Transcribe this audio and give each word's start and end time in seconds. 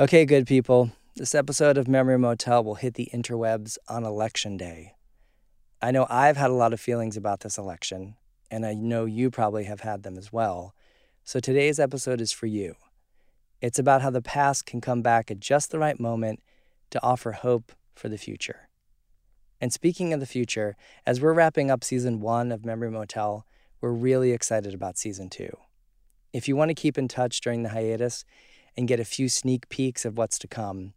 Okay, 0.00 0.24
good 0.24 0.46
people. 0.46 0.92
This 1.14 1.34
episode 1.34 1.76
of 1.76 1.86
Memory 1.86 2.18
Motel 2.18 2.64
will 2.64 2.76
hit 2.76 2.94
the 2.94 3.10
interwebs 3.12 3.76
on 3.86 4.02
election 4.02 4.56
day. 4.56 4.94
I 5.82 5.90
know 5.90 6.06
I've 6.08 6.38
had 6.38 6.48
a 6.48 6.54
lot 6.54 6.72
of 6.72 6.80
feelings 6.80 7.18
about 7.18 7.40
this 7.40 7.58
election, 7.58 8.16
and 8.50 8.64
I 8.64 8.72
know 8.72 9.04
you 9.04 9.30
probably 9.30 9.64
have 9.64 9.80
had 9.80 10.02
them 10.02 10.16
as 10.16 10.32
well. 10.32 10.74
So 11.22 11.38
today's 11.38 11.78
episode 11.78 12.22
is 12.22 12.32
for 12.32 12.46
you. 12.46 12.76
It's 13.60 13.78
about 13.78 14.00
how 14.00 14.08
the 14.08 14.22
past 14.22 14.64
can 14.64 14.80
come 14.80 15.02
back 15.02 15.30
at 15.30 15.38
just 15.38 15.70
the 15.70 15.78
right 15.78 16.00
moment 16.00 16.40
to 16.92 17.02
offer 17.02 17.32
hope 17.32 17.70
for 17.94 18.08
the 18.08 18.16
future. 18.16 18.70
And 19.60 19.70
speaking 19.70 20.14
of 20.14 20.20
the 20.20 20.24
future, 20.24 20.78
as 21.04 21.20
we're 21.20 21.34
wrapping 21.34 21.70
up 21.70 21.84
season 21.84 22.20
one 22.20 22.52
of 22.52 22.64
Memory 22.64 22.90
Motel, 22.90 23.44
we're 23.82 23.92
really 23.92 24.32
excited 24.32 24.72
about 24.72 24.96
season 24.96 25.28
two. 25.28 25.54
If 26.32 26.48
you 26.48 26.56
want 26.56 26.70
to 26.70 26.74
keep 26.74 26.96
in 26.96 27.06
touch 27.06 27.42
during 27.42 27.64
the 27.64 27.70
hiatus, 27.70 28.24
and 28.76 28.88
get 28.88 29.00
a 29.00 29.04
few 29.04 29.28
sneak 29.28 29.68
peeks 29.68 30.04
of 30.04 30.16
what's 30.16 30.38
to 30.38 30.48
come, 30.48 30.94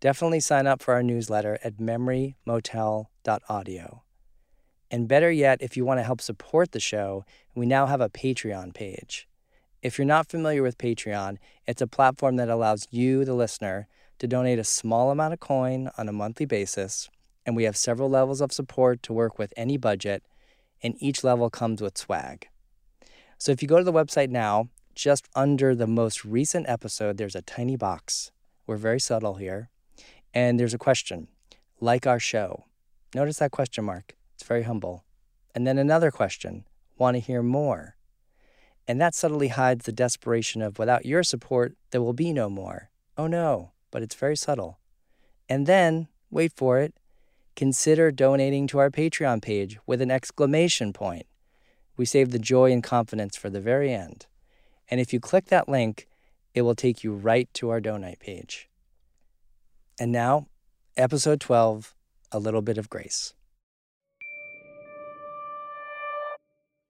definitely 0.00 0.40
sign 0.40 0.66
up 0.66 0.82
for 0.82 0.94
our 0.94 1.02
newsletter 1.02 1.58
at 1.62 1.78
memorymotel.audio. 1.78 4.02
And 4.90 5.08
better 5.08 5.30
yet, 5.30 5.62
if 5.62 5.76
you 5.76 5.84
want 5.84 6.00
to 6.00 6.04
help 6.04 6.20
support 6.20 6.72
the 6.72 6.80
show, 6.80 7.24
we 7.54 7.64
now 7.64 7.86
have 7.86 8.00
a 8.00 8.10
Patreon 8.10 8.74
page. 8.74 9.28
If 9.82 9.98
you're 9.98 10.06
not 10.06 10.28
familiar 10.28 10.62
with 10.62 10.78
Patreon, 10.78 11.38
it's 11.66 11.80
a 11.80 11.86
platform 11.86 12.36
that 12.36 12.50
allows 12.50 12.86
you, 12.90 13.24
the 13.24 13.34
listener, 13.34 13.86
to 14.18 14.28
donate 14.28 14.58
a 14.58 14.64
small 14.64 15.10
amount 15.10 15.32
of 15.32 15.40
coin 15.40 15.90
on 15.98 16.08
a 16.08 16.12
monthly 16.12 16.46
basis, 16.46 17.10
and 17.44 17.56
we 17.56 17.64
have 17.64 17.76
several 17.76 18.08
levels 18.08 18.40
of 18.40 18.52
support 18.52 19.02
to 19.02 19.12
work 19.12 19.38
with 19.38 19.52
any 19.56 19.76
budget, 19.76 20.22
and 20.82 20.94
each 20.98 21.24
level 21.24 21.50
comes 21.50 21.82
with 21.82 21.98
swag. 21.98 22.46
So 23.38 23.50
if 23.50 23.62
you 23.62 23.66
go 23.66 23.78
to 23.78 23.84
the 23.84 23.92
website 23.92 24.30
now, 24.30 24.68
just 24.94 25.28
under 25.34 25.74
the 25.74 25.86
most 25.86 26.24
recent 26.24 26.68
episode, 26.68 27.16
there's 27.16 27.34
a 27.34 27.42
tiny 27.42 27.76
box. 27.76 28.30
We're 28.66 28.76
very 28.76 29.00
subtle 29.00 29.34
here. 29.34 29.70
And 30.34 30.58
there's 30.58 30.74
a 30.74 30.78
question, 30.78 31.28
like 31.80 32.06
our 32.06 32.20
show. 32.20 32.64
Notice 33.14 33.38
that 33.38 33.50
question 33.50 33.84
mark. 33.84 34.16
It's 34.34 34.44
very 34.44 34.62
humble. 34.62 35.04
And 35.54 35.66
then 35.66 35.78
another 35.78 36.10
question, 36.10 36.64
want 36.96 37.16
to 37.16 37.20
hear 37.20 37.42
more? 37.42 37.96
And 38.88 39.00
that 39.00 39.14
subtly 39.14 39.48
hides 39.48 39.84
the 39.84 39.92
desperation 39.92 40.62
of 40.62 40.78
without 40.78 41.06
your 41.06 41.22
support, 41.22 41.74
there 41.90 42.02
will 42.02 42.14
be 42.14 42.32
no 42.32 42.48
more. 42.48 42.90
Oh 43.16 43.26
no, 43.26 43.72
but 43.90 44.02
it's 44.02 44.14
very 44.14 44.36
subtle. 44.36 44.78
And 45.48 45.66
then, 45.66 46.08
wait 46.30 46.52
for 46.56 46.78
it, 46.78 46.94
consider 47.54 48.10
donating 48.10 48.66
to 48.68 48.78
our 48.78 48.90
Patreon 48.90 49.42
page 49.42 49.78
with 49.86 50.00
an 50.00 50.10
exclamation 50.10 50.92
point. 50.92 51.26
We 51.96 52.06
save 52.06 52.30
the 52.30 52.38
joy 52.38 52.72
and 52.72 52.82
confidence 52.82 53.36
for 53.36 53.50
the 53.50 53.60
very 53.60 53.92
end. 53.92 54.26
And 54.92 55.00
if 55.00 55.14
you 55.14 55.20
click 55.20 55.46
that 55.46 55.70
link, 55.70 56.06
it 56.52 56.60
will 56.60 56.74
take 56.74 57.02
you 57.02 57.14
right 57.14 57.48
to 57.54 57.70
our 57.70 57.80
donate 57.80 58.20
page. 58.20 58.68
And 59.98 60.12
now, 60.12 60.48
episode 60.98 61.40
12 61.40 61.94
A 62.30 62.38
Little 62.38 62.60
Bit 62.60 62.76
of 62.76 62.90
Grace. 62.90 63.32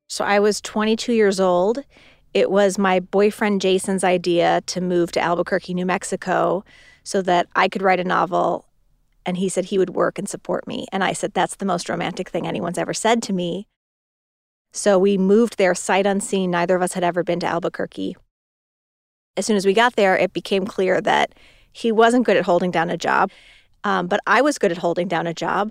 So 0.09 0.25
I 0.25 0.41
was 0.41 0.61
22 0.61 1.13
years 1.13 1.39
old. 1.39 1.85
It 2.35 2.51
was 2.51 2.77
my 2.77 2.99
boyfriend 2.99 3.61
Jason's 3.61 4.03
idea 4.03 4.63
to 4.63 4.81
move 4.81 5.13
to 5.13 5.21
Albuquerque, 5.21 5.73
New 5.73 5.87
Mexico, 5.87 6.65
so 7.05 7.23
that 7.23 7.47
I 7.55 7.69
could 7.69 7.83
write 7.83 8.01
a 8.01 8.05
novel. 8.05 8.67
And 9.25 9.37
he 9.37 9.49
said 9.49 9.67
he 9.67 9.79
would 9.79 9.91
work 9.91 10.19
and 10.19 10.29
support 10.29 10.67
me. 10.67 10.89
And 10.91 11.05
I 11.05 11.13
said, 11.13 11.35
That's 11.35 11.55
the 11.55 11.67
most 11.67 11.89
romantic 11.89 12.31
thing 12.31 12.49
anyone's 12.49 12.79
ever 12.79 12.95
said 12.95 13.23
to 13.23 13.33
me. 13.33 13.69
So 14.73 14.99
we 14.99 15.19
moved 15.19 15.59
there 15.59 15.75
sight 15.75 16.07
unseen. 16.07 16.51
Neither 16.51 16.75
of 16.75 16.83
us 16.83 16.95
had 16.95 17.05
ever 17.05 17.23
been 17.23 17.41
to 17.41 17.47
Albuquerque. 17.47 18.17
As 19.37 19.47
soon 19.47 19.57
as 19.57 19.67
we 19.67 19.73
got 19.73 19.97
there, 19.97 20.17
it 20.17 20.33
became 20.33 20.67
clear 20.67 21.01
that 21.01 21.35
he 21.73 21.91
wasn't 21.91 22.27
good 22.27 22.37
at 22.37 22.45
holding 22.45 22.71
down 22.71 22.91
a 22.91 22.97
job, 22.97 23.31
um, 23.85 24.07
but 24.07 24.21
I 24.27 24.43
was 24.43 24.59
good 24.59 24.73
at 24.73 24.79
holding 24.79 25.09
down 25.09 25.27
a 25.27 25.35
job. 25.35 25.71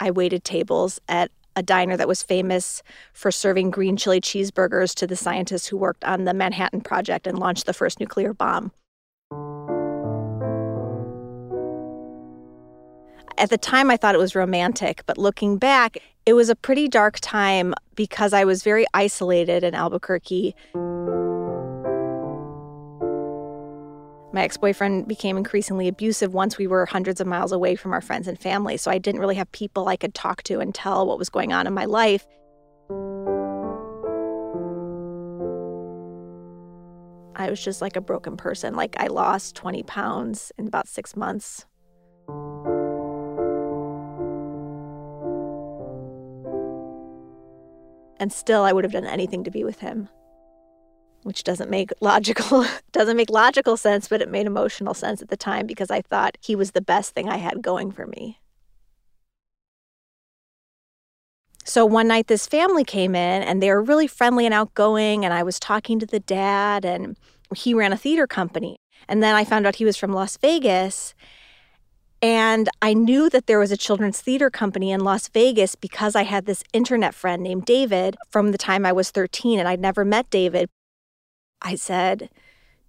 I 0.00 0.10
waited 0.10 0.44
tables 0.44 1.00
at 1.08 1.30
a 1.54 1.62
diner 1.62 1.96
that 1.96 2.08
was 2.08 2.22
famous 2.22 2.82
for 3.12 3.30
serving 3.30 3.70
green 3.70 3.96
chili 3.96 4.20
cheeseburgers 4.20 4.94
to 4.94 5.06
the 5.06 5.16
scientists 5.16 5.66
who 5.66 5.76
worked 5.76 6.04
on 6.04 6.24
the 6.24 6.32
Manhattan 6.32 6.80
Project 6.80 7.26
and 7.26 7.38
launched 7.38 7.66
the 7.66 7.74
first 7.74 8.00
nuclear 8.00 8.32
bomb. 8.32 8.72
At 13.38 13.50
the 13.50 13.58
time, 13.58 13.90
I 13.90 13.96
thought 13.96 14.14
it 14.14 14.18
was 14.18 14.34
romantic, 14.34 15.02
but 15.06 15.16
looking 15.16 15.56
back, 15.56 15.98
it 16.26 16.34
was 16.34 16.48
a 16.48 16.54
pretty 16.54 16.86
dark 16.86 17.18
time 17.20 17.74
because 17.94 18.32
I 18.32 18.44
was 18.44 18.62
very 18.62 18.86
isolated 18.94 19.64
in 19.64 19.74
Albuquerque. 19.74 20.54
My 24.34 24.42
ex 24.42 24.56
boyfriend 24.56 25.08
became 25.08 25.36
increasingly 25.36 25.88
abusive 25.88 26.32
once 26.32 26.56
we 26.56 26.66
were 26.66 26.86
hundreds 26.86 27.20
of 27.20 27.26
miles 27.26 27.52
away 27.52 27.74
from 27.74 27.92
our 27.92 28.00
friends 28.00 28.28
and 28.28 28.38
family, 28.38 28.76
so 28.76 28.90
I 28.90 28.98
didn't 28.98 29.20
really 29.20 29.34
have 29.34 29.50
people 29.52 29.88
I 29.88 29.96
could 29.96 30.14
talk 30.14 30.42
to 30.44 30.60
and 30.60 30.74
tell 30.74 31.06
what 31.06 31.18
was 31.18 31.28
going 31.28 31.52
on 31.52 31.66
in 31.66 31.74
my 31.74 31.86
life. 31.86 32.26
I 37.34 37.50
was 37.50 37.62
just 37.62 37.80
like 37.80 37.96
a 37.96 38.00
broken 38.00 38.36
person. 38.36 38.74
Like, 38.74 38.94
I 38.98 39.08
lost 39.08 39.56
20 39.56 39.82
pounds 39.84 40.52
in 40.58 40.66
about 40.66 40.86
six 40.86 41.16
months. 41.16 41.66
And 48.22 48.32
still 48.32 48.62
I 48.62 48.72
would 48.72 48.84
have 48.84 48.92
done 48.92 49.04
anything 49.04 49.42
to 49.42 49.50
be 49.50 49.64
with 49.64 49.80
him. 49.80 50.08
Which 51.24 51.42
doesn't 51.42 51.68
make 51.68 51.90
logical 52.00 52.64
doesn't 52.92 53.16
make 53.16 53.30
logical 53.30 53.76
sense, 53.76 54.06
but 54.06 54.22
it 54.22 54.30
made 54.30 54.46
emotional 54.46 54.94
sense 54.94 55.20
at 55.20 55.28
the 55.28 55.36
time 55.36 55.66
because 55.66 55.90
I 55.90 56.02
thought 56.02 56.38
he 56.40 56.54
was 56.54 56.70
the 56.70 56.80
best 56.80 57.14
thing 57.14 57.28
I 57.28 57.38
had 57.38 57.62
going 57.62 57.90
for 57.90 58.06
me. 58.06 58.38
So 61.64 61.84
one 61.84 62.08
night 62.08 62.28
this 62.28 62.46
family 62.46 62.84
came 62.84 63.14
in 63.16 63.42
and 63.42 63.60
they 63.60 63.70
were 63.70 63.82
really 63.82 64.06
friendly 64.06 64.46
and 64.46 64.54
outgoing 64.54 65.24
and 65.24 65.34
I 65.34 65.42
was 65.42 65.58
talking 65.58 65.98
to 65.98 66.06
the 66.06 66.20
dad 66.20 66.84
and 66.84 67.16
he 67.54 67.74
ran 67.74 67.92
a 67.92 67.96
theater 67.96 68.28
company. 68.28 68.76
And 69.08 69.20
then 69.20 69.34
I 69.34 69.44
found 69.44 69.66
out 69.66 69.76
he 69.76 69.84
was 69.84 69.96
from 69.96 70.12
Las 70.12 70.36
Vegas 70.36 71.14
and 72.22 72.68
I 72.80 72.94
knew 72.94 73.28
that 73.30 73.46
there 73.46 73.58
was 73.58 73.72
a 73.72 73.76
children's 73.76 74.20
theater 74.20 74.48
company 74.48 74.92
in 74.92 75.00
Las 75.00 75.26
Vegas 75.26 75.74
because 75.74 76.14
I 76.14 76.22
had 76.22 76.46
this 76.46 76.62
internet 76.72 77.14
friend 77.14 77.42
named 77.42 77.64
David 77.64 78.16
from 78.30 78.52
the 78.52 78.58
time 78.58 78.86
I 78.86 78.92
was 78.92 79.10
13 79.10 79.58
and 79.58 79.66
I'd 79.66 79.80
never 79.80 80.04
met 80.04 80.30
David. 80.30 80.68
I 81.60 81.74
said, 81.74 82.30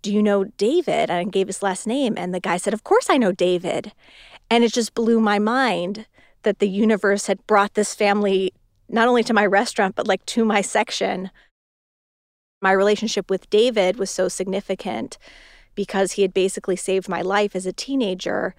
Do 0.04 0.14
you 0.14 0.22
know 0.22 0.44
David? 0.44 1.10
And 1.10 1.14
I 1.14 1.24
gave 1.24 1.48
his 1.48 1.64
last 1.64 1.88
name. 1.88 2.14
And 2.16 2.32
the 2.32 2.40
guy 2.40 2.58
said, 2.58 2.76
Of 2.76 2.84
course 2.84 3.08
I 3.10 3.18
know 3.18 3.32
David. 3.32 3.92
And 4.52 4.64
it 4.64 4.72
just 4.72 4.94
blew 4.94 5.20
my 5.20 5.40
mind 5.40 6.06
that 6.44 6.60
the 6.60 6.70
universe 6.70 7.26
had 7.26 7.46
brought 7.48 7.74
this 7.74 7.96
family 7.96 8.54
not 8.88 9.08
only 9.08 9.24
to 9.24 9.34
my 9.34 9.46
restaurant, 9.46 9.96
but 9.96 10.08
like 10.08 10.24
to 10.28 10.46
my 10.46 10.62
section. 10.62 11.32
My 12.62 12.72
relationship 12.72 13.32
with 13.32 13.50
David 13.50 13.98
was 13.98 14.12
so 14.12 14.28
significant 14.28 15.18
because 15.74 16.14
he 16.14 16.22
had 16.22 16.34
basically 16.34 16.76
saved 16.76 17.10
my 17.10 17.22
life 17.22 17.56
as 17.56 17.66
a 17.66 17.74
teenager. 17.74 18.54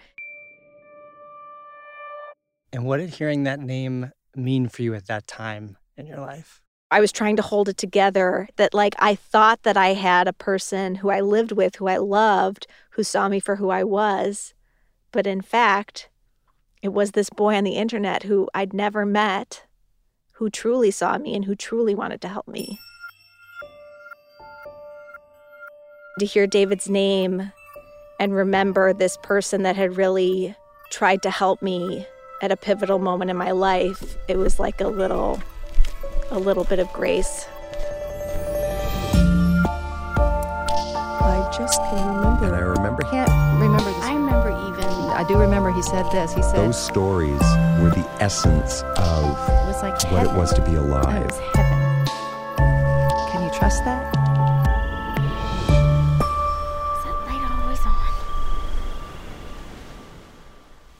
And 2.75 2.85
what 2.85 2.97
did 2.97 3.11
hearing 3.11 3.45
that 3.45 3.61
name 3.61 4.11
mean 4.35 4.69
for 4.69 4.83
you 4.83 4.95
at 4.95 5.07
that 5.07 5.29
time 5.29 5.77
in 5.97 6.07
your 6.07 6.19
life? 6.19 6.61
I 6.91 6.99
was 6.99 7.12
trying 7.12 7.37
to 7.37 7.43
hold 7.43 7.69
it 7.69 7.77
together 7.77 8.49
that, 8.57 8.75
like, 8.75 8.97
I 8.99 9.15
thought 9.15 9.62
that 9.62 9.77
I 9.77 9.95
had 9.95 10.27
a 10.27 10.33
person 10.33 10.97
who 10.97 11.09
I 11.09 11.21
lived 11.21 11.53
with, 11.53 11.77
who 11.77 11.87
I 11.87 11.99
loved, 11.99 12.67
who 12.91 13.05
saw 13.05 13.29
me 13.29 13.39
for 13.39 13.57
who 13.57 13.71
I 13.71 13.85
was. 13.85 14.55
But 15.12 15.25
in 15.25 15.41
fact, 15.41 16.09
it 16.83 16.93
was 16.93 17.12
this 17.12 17.31
boy 17.31 17.55
on 17.55 17.62
the 17.62 17.77
internet 17.77 18.25
who 18.25 18.49
I'd 18.53 18.75
never 18.75 19.06
met, 19.06 19.62
who 20.33 20.51
truly 20.51 20.91
saw 20.91 21.17
me 21.17 21.37
and 21.37 21.45
who 21.45 21.55
truly 21.55 21.95
wanted 21.95 22.21
to 22.23 22.29
help 22.29 22.49
me. 22.49 22.81
To 26.19 26.27
hear 26.27 26.49
David's 26.49 26.89
name 26.89 27.53
and 28.19 28.35
remember 28.35 28.93
this 28.93 29.17
person 29.23 29.62
that 29.62 29.77
had 29.77 29.97
really 29.97 30.56
tried 30.91 31.23
to 31.23 31.31
help 31.31 31.62
me 31.62 32.05
at 32.44 32.52
a 32.52 32.56
pivotal 32.58 32.99
moment 32.99 33.31
in 33.31 33.37
my 33.38 33.52
life, 33.52 34.19
it 34.29 34.37
was 34.37 34.61
like 34.61 34.82
a 34.82 34.87
little 34.88 35.41
a 36.31 36.38
little 36.38 36.64
bit 36.64 36.79
of 36.79 36.93
grace. 36.93 37.46
I 41.25 41.50
just 41.56 41.81
can't 41.85 42.17
remember. 42.17 42.44
And 42.44 42.55
I 42.55 42.58
remember 42.61 43.02
can't 43.05 43.31
remember 43.62 43.82
this. 43.91 44.05
I 44.05 44.12
remember 44.14 44.50
even 44.69 44.85
I 44.85 45.25
do 45.26 45.38
remember 45.38 45.73
he 45.73 45.81
said 45.81 46.05
this. 46.12 46.35
He 46.35 46.43
said 46.43 46.56
those 46.56 46.79
stories 46.79 47.41
were 47.81 47.88
the 47.96 48.06
essence 48.20 48.82
of 48.99 49.25
it 49.31 49.67
was 49.67 49.82
like 49.82 49.94
what 50.12 50.26
heaven. 50.26 50.37
it 50.37 50.38
was 50.38 50.52
to 50.52 50.61
be 50.67 50.73
It 50.73 50.79
alive. 50.81 51.25
was 51.25 51.38
heaven. 51.55 52.06
Can 53.32 53.43
you 53.43 53.50
trust 53.58 53.82
that? 53.87 54.12
Is 56.99 57.05
that 57.05 57.17
light 57.26 57.50
always 57.62 57.81
on? 57.87 57.94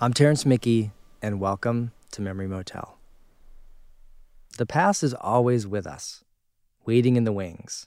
I'm 0.00 0.14
Terrence 0.14 0.46
Mickey, 0.46 0.91
and 1.25 1.41
welcome 1.41 1.91
to 2.11 2.21
Memory 2.21 2.47
Motel. 2.47 2.99
The 4.59 4.67
past 4.67 5.03
is 5.03 5.15
always 5.15 5.67
with 5.67 5.87
us, 5.87 6.23
waiting 6.85 7.17
in 7.17 7.25
the 7.25 7.32
wings, 7.32 7.87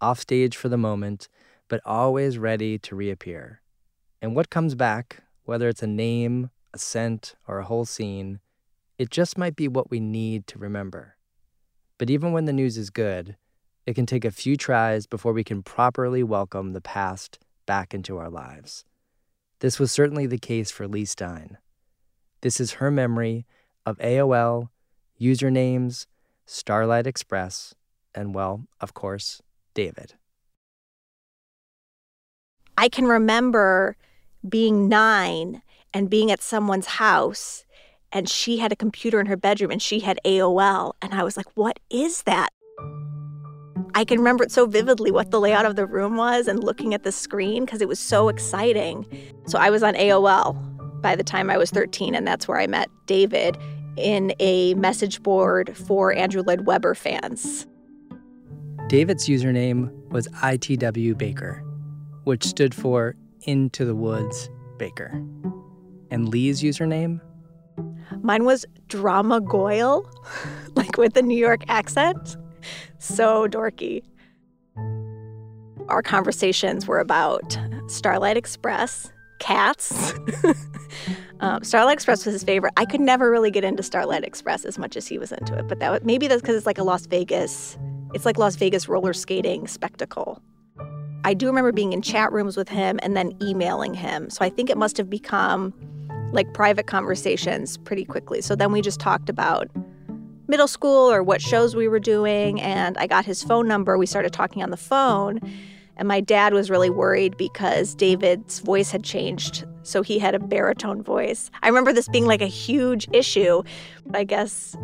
off 0.00 0.20
stage 0.20 0.56
for 0.56 0.68
the 0.68 0.78
moment, 0.78 1.28
but 1.66 1.80
always 1.84 2.38
ready 2.38 2.78
to 2.78 2.94
reappear. 2.94 3.60
And 4.22 4.36
what 4.36 4.50
comes 4.50 4.76
back, 4.76 5.24
whether 5.46 5.68
it's 5.68 5.82
a 5.82 5.88
name, 5.88 6.50
a 6.72 6.78
scent, 6.78 7.34
or 7.48 7.58
a 7.58 7.64
whole 7.64 7.86
scene, 7.86 8.38
it 8.98 9.10
just 9.10 9.36
might 9.36 9.56
be 9.56 9.66
what 9.66 9.90
we 9.90 9.98
need 9.98 10.46
to 10.46 10.58
remember. 10.60 11.16
But 11.98 12.08
even 12.08 12.30
when 12.30 12.44
the 12.44 12.52
news 12.52 12.78
is 12.78 12.90
good, 12.90 13.34
it 13.84 13.94
can 13.94 14.06
take 14.06 14.24
a 14.24 14.30
few 14.30 14.56
tries 14.56 15.08
before 15.08 15.32
we 15.32 15.42
can 15.42 15.64
properly 15.64 16.22
welcome 16.22 16.72
the 16.72 16.80
past 16.80 17.40
back 17.66 17.92
into 17.92 18.16
our 18.16 18.30
lives. 18.30 18.84
This 19.58 19.80
was 19.80 19.90
certainly 19.90 20.26
the 20.26 20.38
case 20.38 20.70
for 20.70 20.86
Leigh 20.86 21.04
Stein. 21.04 21.58
This 22.46 22.60
is 22.60 22.74
her 22.74 22.92
memory 22.92 23.44
of 23.84 23.98
AOL, 23.98 24.68
usernames, 25.20 26.06
Starlight 26.44 27.04
Express, 27.04 27.74
and, 28.14 28.36
well, 28.36 28.68
of 28.80 28.94
course, 28.94 29.42
David. 29.74 30.14
I 32.78 32.88
can 32.88 33.06
remember 33.06 33.96
being 34.48 34.88
nine 34.88 35.60
and 35.92 36.08
being 36.08 36.30
at 36.30 36.40
someone's 36.40 36.86
house, 36.86 37.64
and 38.12 38.28
she 38.28 38.58
had 38.58 38.70
a 38.70 38.76
computer 38.76 39.18
in 39.18 39.26
her 39.26 39.36
bedroom 39.36 39.72
and 39.72 39.82
she 39.82 39.98
had 39.98 40.20
AOL. 40.24 40.92
And 41.02 41.14
I 41.14 41.24
was 41.24 41.36
like, 41.36 41.48
what 41.56 41.80
is 41.90 42.22
that? 42.22 42.50
I 43.96 44.04
can 44.04 44.18
remember 44.18 44.44
it 44.44 44.52
so 44.52 44.66
vividly 44.66 45.10
what 45.10 45.32
the 45.32 45.40
layout 45.40 45.66
of 45.66 45.74
the 45.74 45.84
room 45.84 46.16
was 46.16 46.46
and 46.46 46.62
looking 46.62 46.94
at 46.94 47.02
the 47.02 47.10
screen 47.10 47.64
because 47.64 47.80
it 47.80 47.88
was 47.88 47.98
so 47.98 48.28
exciting. 48.28 49.04
So 49.48 49.58
I 49.58 49.70
was 49.70 49.82
on 49.82 49.94
AOL 49.94 50.75
by 51.06 51.14
the 51.14 51.22
time 51.22 51.50
I 51.50 51.56
was 51.56 51.70
13, 51.70 52.16
and 52.16 52.26
that's 52.26 52.48
where 52.48 52.58
I 52.58 52.66
met 52.66 52.90
David 53.06 53.56
in 53.96 54.34
a 54.40 54.74
message 54.74 55.22
board 55.22 55.76
for 55.76 56.12
Andrew 56.12 56.42
Lloyd 56.42 56.66
Webber 56.66 56.96
fans. 56.96 57.64
David's 58.88 59.28
username 59.28 59.88
was 60.10 60.26
ITW 60.42 61.16
Baker, 61.16 61.62
which 62.24 62.42
stood 62.42 62.74
for 62.74 63.14
Into 63.42 63.84
the 63.84 63.94
Woods 63.94 64.50
Baker. 64.78 65.12
And 66.10 66.28
Leigh's 66.28 66.60
username? 66.60 67.20
Mine 68.22 68.44
was 68.44 68.66
Drama 68.88 69.40
Goyle, 69.40 70.10
like 70.74 70.98
with 70.98 71.16
a 71.16 71.22
New 71.22 71.38
York 71.38 71.62
accent. 71.68 72.36
So 72.98 73.46
dorky. 73.46 74.02
Our 75.86 76.02
conversations 76.02 76.88
were 76.88 76.98
about 76.98 77.56
Starlight 77.86 78.36
Express, 78.36 79.12
cats. 79.38 80.14
um, 81.40 81.62
Starlight 81.62 81.94
Express 81.94 82.24
was 82.24 82.32
his 82.34 82.44
favorite. 82.44 82.72
I 82.76 82.84
could 82.84 83.00
never 83.00 83.30
really 83.30 83.50
get 83.50 83.64
into 83.64 83.82
Starlight 83.82 84.24
Express 84.24 84.64
as 84.64 84.78
much 84.78 84.96
as 84.96 85.06
he 85.06 85.18
was 85.18 85.32
into 85.32 85.56
it, 85.58 85.68
but 85.68 85.78
that 85.80 86.04
maybe 86.04 86.28
that's 86.28 86.42
because 86.42 86.56
it's 86.56 86.66
like 86.66 86.78
a 86.78 86.84
Las 86.84 87.06
Vegas. 87.06 87.78
It's 88.14 88.24
like 88.24 88.38
Las 88.38 88.56
Vegas 88.56 88.88
roller 88.88 89.12
skating 89.12 89.66
spectacle. 89.66 90.42
I 91.24 91.34
do 91.34 91.46
remember 91.46 91.72
being 91.72 91.92
in 91.92 92.02
chat 92.02 92.32
rooms 92.32 92.56
with 92.56 92.68
him 92.68 93.00
and 93.02 93.16
then 93.16 93.36
emailing 93.42 93.94
him. 93.94 94.30
So 94.30 94.44
I 94.44 94.48
think 94.48 94.70
it 94.70 94.78
must 94.78 94.96
have 94.96 95.10
become 95.10 95.74
like 96.32 96.52
private 96.54 96.86
conversations 96.86 97.76
pretty 97.78 98.04
quickly. 98.04 98.40
So 98.40 98.54
then 98.54 98.70
we 98.70 98.80
just 98.80 99.00
talked 99.00 99.28
about 99.28 99.68
middle 100.48 100.68
school 100.68 101.10
or 101.10 101.22
what 101.22 101.42
shows 101.42 101.74
we 101.74 101.88
were 101.88 101.98
doing. 101.98 102.60
And 102.60 102.96
I 102.98 103.06
got 103.06 103.24
his 103.24 103.42
phone 103.42 103.66
number. 103.66 103.98
We 103.98 104.06
started 104.06 104.32
talking 104.32 104.62
on 104.62 104.70
the 104.70 104.76
phone. 104.76 105.40
And 105.96 106.08
my 106.08 106.20
dad 106.20 106.52
was 106.52 106.70
really 106.70 106.90
worried 106.90 107.36
because 107.36 107.94
David's 107.94 108.60
voice 108.60 108.90
had 108.90 109.02
changed. 109.02 109.64
So 109.82 110.02
he 110.02 110.18
had 110.18 110.34
a 110.34 110.38
baritone 110.38 111.02
voice. 111.02 111.50
I 111.62 111.68
remember 111.68 111.92
this 111.92 112.08
being 112.08 112.26
like 112.26 112.42
a 112.42 112.46
huge 112.46 113.08
issue. 113.12 113.62
I 114.12 114.24
guess 114.24 114.76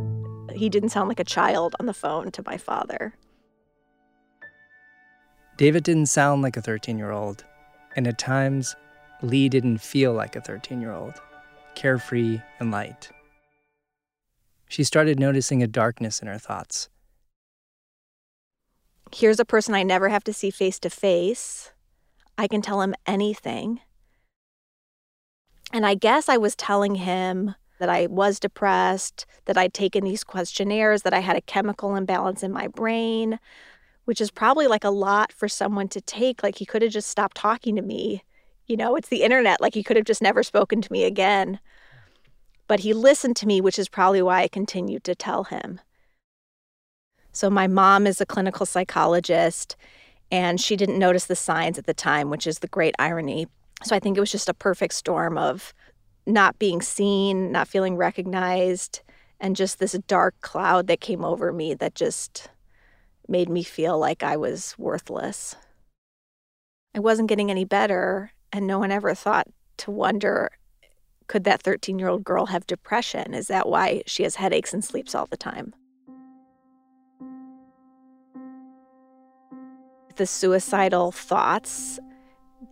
he 0.54 0.68
didn't 0.68 0.90
sound 0.90 1.08
like 1.08 1.20
a 1.20 1.24
child 1.24 1.74
on 1.80 1.86
the 1.86 1.94
phone 1.94 2.30
to 2.32 2.42
my 2.46 2.56
father. 2.56 3.14
David 5.56 5.84
didn't 5.84 6.06
sound 6.06 6.42
like 6.42 6.56
a 6.56 6.62
13 6.62 6.98
year 6.98 7.10
old. 7.10 7.44
And 7.94 8.06
at 8.06 8.18
times, 8.18 8.74
Leigh 9.20 9.48
didn't 9.48 9.78
feel 9.78 10.12
like 10.12 10.34
a 10.34 10.40
13 10.40 10.80
year 10.80 10.92
old, 10.92 11.14
carefree 11.74 12.40
and 12.58 12.70
light. 12.70 13.10
She 14.68 14.84
started 14.84 15.20
noticing 15.20 15.62
a 15.62 15.66
darkness 15.66 16.20
in 16.20 16.28
her 16.28 16.38
thoughts. 16.38 16.88
Here's 19.14 19.40
a 19.40 19.44
person 19.44 19.74
I 19.74 19.82
never 19.82 20.08
have 20.08 20.24
to 20.24 20.32
see 20.32 20.50
face 20.50 20.78
to 20.80 20.90
face. 20.90 21.72
I 22.38 22.48
can 22.48 22.62
tell 22.62 22.80
him 22.80 22.94
anything. 23.06 23.80
And 25.72 25.84
I 25.84 25.94
guess 25.94 26.28
I 26.28 26.38
was 26.38 26.56
telling 26.56 26.94
him 26.94 27.54
that 27.78 27.90
I 27.90 28.06
was 28.06 28.40
depressed, 28.40 29.26
that 29.44 29.58
I'd 29.58 29.74
taken 29.74 30.04
these 30.04 30.24
questionnaires, 30.24 31.02
that 31.02 31.12
I 31.12 31.18
had 31.18 31.36
a 31.36 31.42
chemical 31.42 31.94
imbalance 31.94 32.42
in 32.42 32.52
my 32.52 32.68
brain, 32.68 33.38
which 34.06 34.20
is 34.20 34.30
probably 34.30 34.66
like 34.66 34.84
a 34.84 34.90
lot 34.90 35.32
for 35.32 35.48
someone 35.48 35.88
to 35.88 36.00
take. 36.00 36.42
Like 36.42 36.56
he 36.56 36.66
could 36.66 36.82
have 36.82 36.92
just 36.92 37.10
stopped 37.10 37.36
talking 37.36 37.76
to 37.76 37.82
me. 37.82 38.22
You 38.66 38.76
know, 38.76 38.96
it's 38.96 39.08
the 39.08 39.22
internet. 39.22 39.60
Like 39.60 39.74
he 39.74 39.82
could 39.82 39.96
have 39.96 40.06
just 40.06 40.22
never 40.22 40.42
spoken 40.42 40.80
to 40.80 40.92
me 40.92 41.04
again. 41.04 41.58
But 42.66 42.80
he 42.80 42.94
listened 42.94 43.36
to 43.36 43.46
me, 43.46 43.60
which 43.60 43.78
is 43.78 43.88
probably 43.88 44.22
why 44.22 44.42
I 44.42 44.48
continued 44.48 45.04
to 45.04 45.14
tell 45.14 45.44
him. 45.44 45.80
So 47.32 47.48
my 47.48 47.66
mom 47.66 48.06
is 48.06 48.20
a 48.20 48.26
clinical 48.26 48.66
psychologist 48.66 49.76
and 50.30 50.60
she 50.60 50.76
didn't 50.76 50.98
notice 50.98 51.26
the 51.26 51.36
signs 51.36 51.78
at 51.78 51.86
the 51.86 51.94
time, 51.94 52.30
which 52.30 52.46
is 52.46 52.60
the 52.60 52.68
great 52.68 52.94
irony. 52.98 53.48
So 53.84 53.96
I 53.96 53.98
think 53.98 54.16
it 54.16 54.20
was 54.20 54.32
just 54.32 54.48
a 54.48 54.54
perfect 54.54 54.94
storm 54.94 55.36
of 55.36 55.74
not 56.26 56.58
being 56.58 56.80
seen, 56.80 57.52
not 57.52 57.68
feeling 57.68 57.96
recognized, 57.96 59.00
and 59.40 59.56
just 59.56 59.78
this 59.78 59.92
dark 60.06 60.40
cloud 60.40 60.86
that 60.86 61.00
came 61.00 61.24
over 61.24 61.52
me 61.52 61.74
that 61.74 61.94
just 61.94 62.48
made 63.28 63.48
me 63.48 63.62
feel 63.62 63.98
like 63.98 64.22
I 64.22 64.36
was 64.36 64.74
worthless. 64.78 65.56
I 66.94 67.00
wasn't 67.00 67.28
getting 67.28 67.50
any 67.50 67.64
better, 67.64 68.32
and 68.52 68.66
no 68.66 68.78
one 68.78 68.92
ever 68.92 69.14
thought 69.14 69.48
to 69.78 69.90
wonder 69.90 70.50
could 71.26 71.44
that 71.44 71.62
13 71.62 71.98
year 71.98 72.08
old 72.08 72.24
girl 72.24 72.46
have 72.46 72.66
depression? 72.66 73.32
Is 73.32 73.48
that 73.48 73.68
why 73.68 74.02
she 74.06 74.22
has 74.22 74.36
headaches 74.36 74.74
and 74.74 74.84
sleeps 74.84 75.14
all 75.14 75.26
the 75.26 75.36
time? 75.36 75.74
The 80.16 80.26
suicidal 80.26 81.12
thoughts 81.12 81.98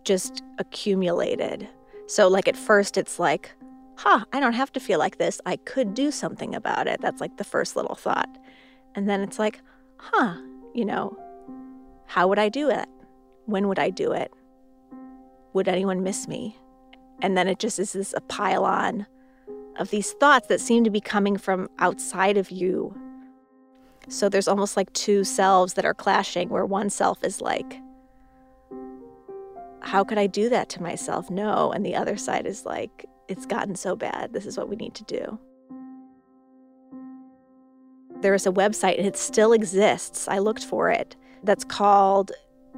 just 0.03 0.43
accumulated. 0.57 1.67
So, 2.07 2.27
like, 2.27 2.47
at 2.47 2.57
first, 2.57 2.97
it's 2.97 3.19
like, 3.19 3.51
huh, 3.95 4.25
I 4.33 4.39
don't 4.39 4.53
have 4.53 4.71
to 4.73 4.79
feel 4.79 4.99
like 4.99 5.17
this. 5.17 5.39
I 5.45 5.57
could 5.57 5.93
do 5.93 6.11
something 6.11 6.55
about 6.55 6.87
it. 6.87 7.01
That's 7.01 7.21
like 7.21 7.37
the 7.37 7.43
first 7.43 7.75
little 7.75 7.95
thought. 7.95 8.29
And 8.95 9.09
then 9.09 9.21
it's 9.21 9.39
like, 9.39 9.61
huh, 9.97 10.35
you 10.73 10.85
know, 10.85 11.17
how 12.05 12.27
would 12.27 12.39
I 12.39 12.49
do 12.49 12.69
it? 12.69 12.87
When 13.45 13.67
would 13.67 13.79
I 13.79 13.89
do 13.89 14.11
it? 14.11 14.33
Would 15.53 15.67
anyone 15.67 16.03
miss 16.03 16.27
me? 16.27 16.57
And 17.21 17.37
then 17.37 17.47
it 17.47 17.59
just 17.59 17.79
is 17.79 17.93
this 17.93 18.13
a 18.13 18.21
pile 18.21 18.65
on 18.65 19.05
of 19.77 19.89
these 19.89 20.11
thoughts 20.13 20.47
that 20.47 20.59
seem 20.59 20.83
to 20.83 20.89
be 20.89 21.01
coming 21.01 21.37
from 21.37 21.69
outside 21.79 22.37
of 22.37 22.51
you. 22.51 22.95
So 24.09 24.29
there's 24.29 24.47
almost 24.47 24.75
like 24.75 24.91
two 24.93 25.23
selves 25.23 25.73
that 25.75 25.85
are 25.85 25.93
clashing, 25.93 26.49
where 26.49 26.65
one 26.65 26.89
self 26.89 27.23
is 27.23 27.41
like, 27.41 27.79
how 29.81 30.03
could 30.03 30.17
I 30.17 30.27
do 30.27 30.49
that 30.49 30.69
to 30.69 30.81
myself? 30.81 31.29
No. 31.29 31.71
And 31.71 31.85
the 31.85 31.95
other 31.95 32.17
side 32.17 32.45
is 32.45 32.65
like, 32.65 33.05
it's 33.27 33.45
gotten 33.45 33.75
so 33.75 33.95
bad. 33.95 34.33
This 34.33 34.45
is 34.45 34.57
what 34.57 34.69
we 34.69 34.75
need 34.75 34.93
to 34.95 35.03
do. 35.03 35.39
There 38.21 38.35
is 38.35 38.45
a 38.45 38.51
website, 38.51 38.97
and 38.97 39.07
it 39.07 39.17
still 39.17 39.53
exists. 39.53 40.27
I 40.27 40.37
looked 40.37 40.63
for 40.63 40.91
it. 40.91 41.15
That's 41.43 41.63
called 41.63 42.31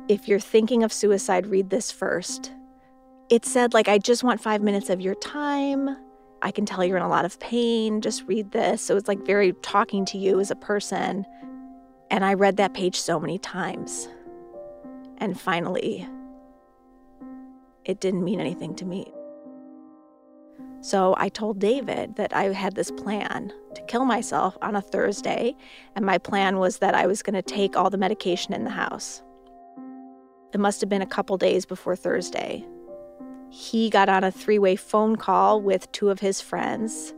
If 0.08 0.27
You're 0.27 0.39
Thinking 0.39 0.84
of 0.84 0.94
Suicide, 0.94 1.48
Read 1.48 1.70
This 1.70 1.92
First. 1.92 2.53
It 3.30 3.46
said, 3.46 3.74
like, 3.74 3.89
I 3.89 3.98
just 3.98 4.24
want 4.24 4.39
five 4.39 4.62
minutes 4.62 4.89
of 4.89 5.01
your 5.01 5.15
time. 5.15 5.98
I 6.44 6.52
can 6.52 6.66
tell 6.66 6.84
you're 6.84 6.98
in 6.98 7.04
a 7.04 7.10
lot 7.10 7.26
of 7.26 7.40
pain. 7.40 8.02
Just 8.02 8.24
read 8.28 8.52
this. 8.52 8.82
So 8.82 8.98
it's 8.98 9.08
like 9.08 9.26
very 9.26 9.54
talking 9.64 10.06
to 10.06 10.18
you 10.18 10.40
as 10.40 10.52
a 10.52 10.56
person. 10.56 11.26
And 12.12 12.26
I 12.26 12.34
read 12.34 12.58
that 12.58 12.74
page 12.74 13.00
so 13.00 13.20
many 13.20 13.40
times. 13.40 14.10
And 15.18 15.40
finally, 15.40 16.08
it 17.86 18.02
didn't 18.02 18.24
mean 18.24 18.42
anything 18.42 18.76
to 18.76 18.86
me. 18.86 19.12
So 20.82 21.16
I 21.18 21.30
told 21.30 21.60
David 21.60 22.18
that 22.18 22.36
I 22.36 22.52
had 22.52 22.76
this 22.76 22.92
plan 22.92 23.54
to 23.74 23.82
kill 23.84 24.04
myself 24.04 24.58
on 24.62 24.76
a 24.76 24.82
Thursday, 24.82 25.56
and 25.96 26.06
my 26.06 26.18
plan 26.18 26.58
was 26.58 26.80
that 26.80 26.94
I 26.94 27.08
was 27.08 27.24
going 27.24 27.36
to 27.36 27.42
take 27.42 27.78
all 27.78 27.90
the 27.90 27.98
medication 27.98 28.54
in 28.54 28.66
the 28.66 28.70
house. 28.70 29.24
It 30.54 30.60
must 30.60 30.82
have 30.82 30.90
been 30.90 31.02
a 31.02 31.08
couple 31.08 31.38
days 31.38 31.66
before 31.66 31.96
Thursday. 31.96 32.66
He 33.55 33.91
got 33.91 34.10
on 34.10 34.24
a 34.24 34.31
three 34.31 34.57
way 34.57 34.75
phone 34.75 35.15
call 35.15 35.62
with 35.62 35.91
two 35.91 36.10
of 36.10 36.22
his 36.22 36.41
friends, 36.41 37.13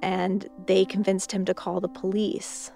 and 0.00 0.48
they 0.64 0.86
convinced 0.86 1.30
him 1.30 1.44
to 1.44 1.52
call 1.52 1.78
the 1.78 1.90
police. 1.90 2.72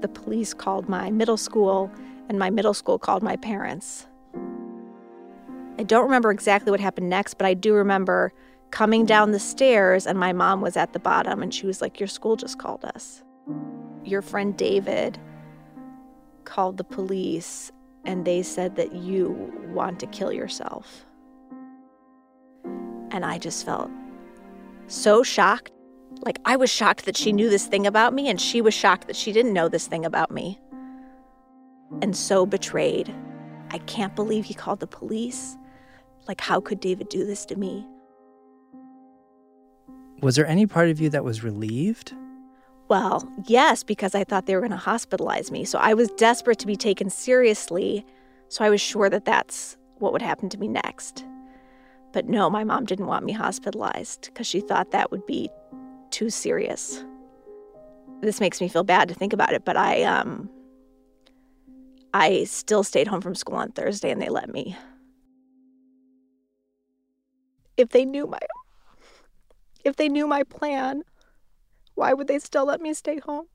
The 0.00 0.08
police 0.08 0.52
called 0.52 0.88
my 0.88 1.12
middle 1.12 1.36
school, 1.36 1.92
and 2.28 2.40
my 2.40 2.50
middle 2.50 2.74
school 2.74 2.98
called 2.98 3.22
my 3.22 3.36
parents. 3.36 4.08
I 5.78 5.84
don't 5.84 6.02
remember 6.02 6.32
exactly 6.32 6.72
what 6.72 6.80
happened 6.80 7.08
next, 7.08 7.34
but 7.34 7.46
I 7.46 7.54
do 7.54 7.72
remember 7.72 8.32
coming 8.72 9.06
down 9.06 9.30
the 9.30 9.38
stairs 9.38 10.04
and 10.04 10.18
my 10.18 10.32
mom 10.32 10.60
was 10.60 10.76
at 10.76 10.94
the 10.94 10.98
bottom 10.98 11.40
and 11.40 11.54
she 11.54 11.66
was 11.66 11.80
like, 11.80 12.00
Your 12.00 12.08
school 12.08 12.34
just 12.34 12.58
called 12.58 12.84
us. 12.84 13.22
Your 14.02 14.22
friend 14.22 14.56
David 14.56 15.20
called 16.42 16.78
the 16.78 16.84
police 16.84 17.70
and 18.04 18.24
they 18.24 18.42
said 18.42 18.74
that 18.74 18.92
you 18.92 19.52
want 19.68 20.00
to 20.00 20.06
kill 20.08 20.32
yourself. 20.32 21.06
And 23.12 23.24
I 23.24 23.38
just 23.38 23.64
felt 23.64 23.90
so 24.88 25.22
shocked. 25.22 25.70
Like 26.24 26.38
I 26.44 26.56
was 26.56 26.70
shocked 26.70 27.04
that 27.04 27.16
she 27.16 27.32
knew 27.32 27.48
this 27.50 27.66
thing 27.66 27.86
about 27.86 28.14
me, 28.14 28.28
and 28.28 28.40
she 28.40 28.60
was 28.60 28.74
shocked 28.74 29.06
that 29.06 29.16
she 29.16 29.32
didn't 29.32 29.52
know 29.52 29.68
this 29.68 29.86
thing 29.86 30.04
about 30.04 30.30
me. 30.30 30.58
And 32.00 32.16
so 32.16 32.46
betrayed. 32.46 33.14
I 33.70 33.78
can't 33.78 34.16
believe 34.16 34.44
he 34.46 34.54
called 34.54 34.80
the 34.80 34.86
police. 34.86 35.56
Like, 36.26 36.40
how 36.40 36.60
could 36.60 36.80
David 36.80 37.08
do 37.08 37.26
this 37.26 37.44
to 37.46 37.56
me? 37.56 37.86
Was 40.22 40.36
there 40.36 40.46
any 40.46 40.66
part 40.66 40.88
of 40.88 41.00
you 41.00 41.10
that 41.10 41.24
was 41.24 41.42
relieved? 41.42 42.14
Well, 42.88 43.26
yes, 43.46 43.82
because 43.82 44.14
I 44.14 44.24
thought 44.24 44.46
they 44.46 44.54
were 44.54 44.60
going 44.60 44.70
to 44.70 44.76
hospitalize 44.76 45.50
me. 45.50 45.64
So 45.64 45.78
I 45.78 45.94
was 45.94 46.08
desperate 46.12 46.58
to 46.60 46.66
be 46.66 46.76
taken 46.76 47.10
seriously. 47.10 48.04
So 48.48 48.64
I 48.64 48.70
was 48.70 48.80
sure 48.80 49.10
that 49.10 49.24
that's 49.24 49.76
what 49.98 50.12
would 50.12 50.22
happen 50.22 50.48
to 50.50 50.58
me 50.58 50.68
next. 50.68 51.24
But 52.12 52.28
no, 52.28 52.50
my 52.50 52.64
mom 52.64 52.84
didn't 52.84 53.06
want 53.06 53.24
me 53.24 53.32
hospitalized 53.32 54.26
because 54.26 54.46
she 54.46 54.60
thought 54.60 54.90
that 54.90 55.10
would 55.10 55.26
be 55.26 55.50
too 56.10 56.30
serious. 56.30 57.04
This 58.20 58.38
makes 58.40 58.60
me 58.60 58.68
feel 58.68 58.84
bad 58.84 59.08
to 59.08 59.14
think 59.14 59.32
about 59.32 59.52
it, 59.52 59.64
but 59.64 59.76
I 59.76 60.02
um 60.04 60.48
I 62.14 62.44
still 62.44 62.84
stayed 62.84 63.08
home 63.08 63.22
from 63.22 63.34
school 63.34 63.56
on 63.56 63.72
Thursday 63.72 64.10
and 64.10 64.20
they 64.20 64.28
let 64.28 64.52
me. 64.52 64.76
If 67.76 67.88
they 67.88 68.04
knew 68.04 68.26
my 68.26 68.38
if 69.84 69.96
they 69.96 70.08
knew 70.08 70.26
my 70.26 70.44
plan, 70.44 71.02
why 71.94 72.12
would 72.12 72.28
they 72.28 72.38
still 72.38 72.66
let 72.66 72.80
me 72.80 72.94
stay 72.94 73.18
home? 73.18 73.46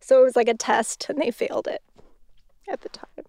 So 0.00 0.20
it 0.20 0.24
was 0.24 0.36
like 0.36 0.48
a 0.48 0.54
test 0.54 1.06
and 1.08 1.20
they 1.20 1.30
failed 1.30 1.66
it 1.66 1.82
at 2.68 2.82
the 2.82 2.88
time. 2.88 3.24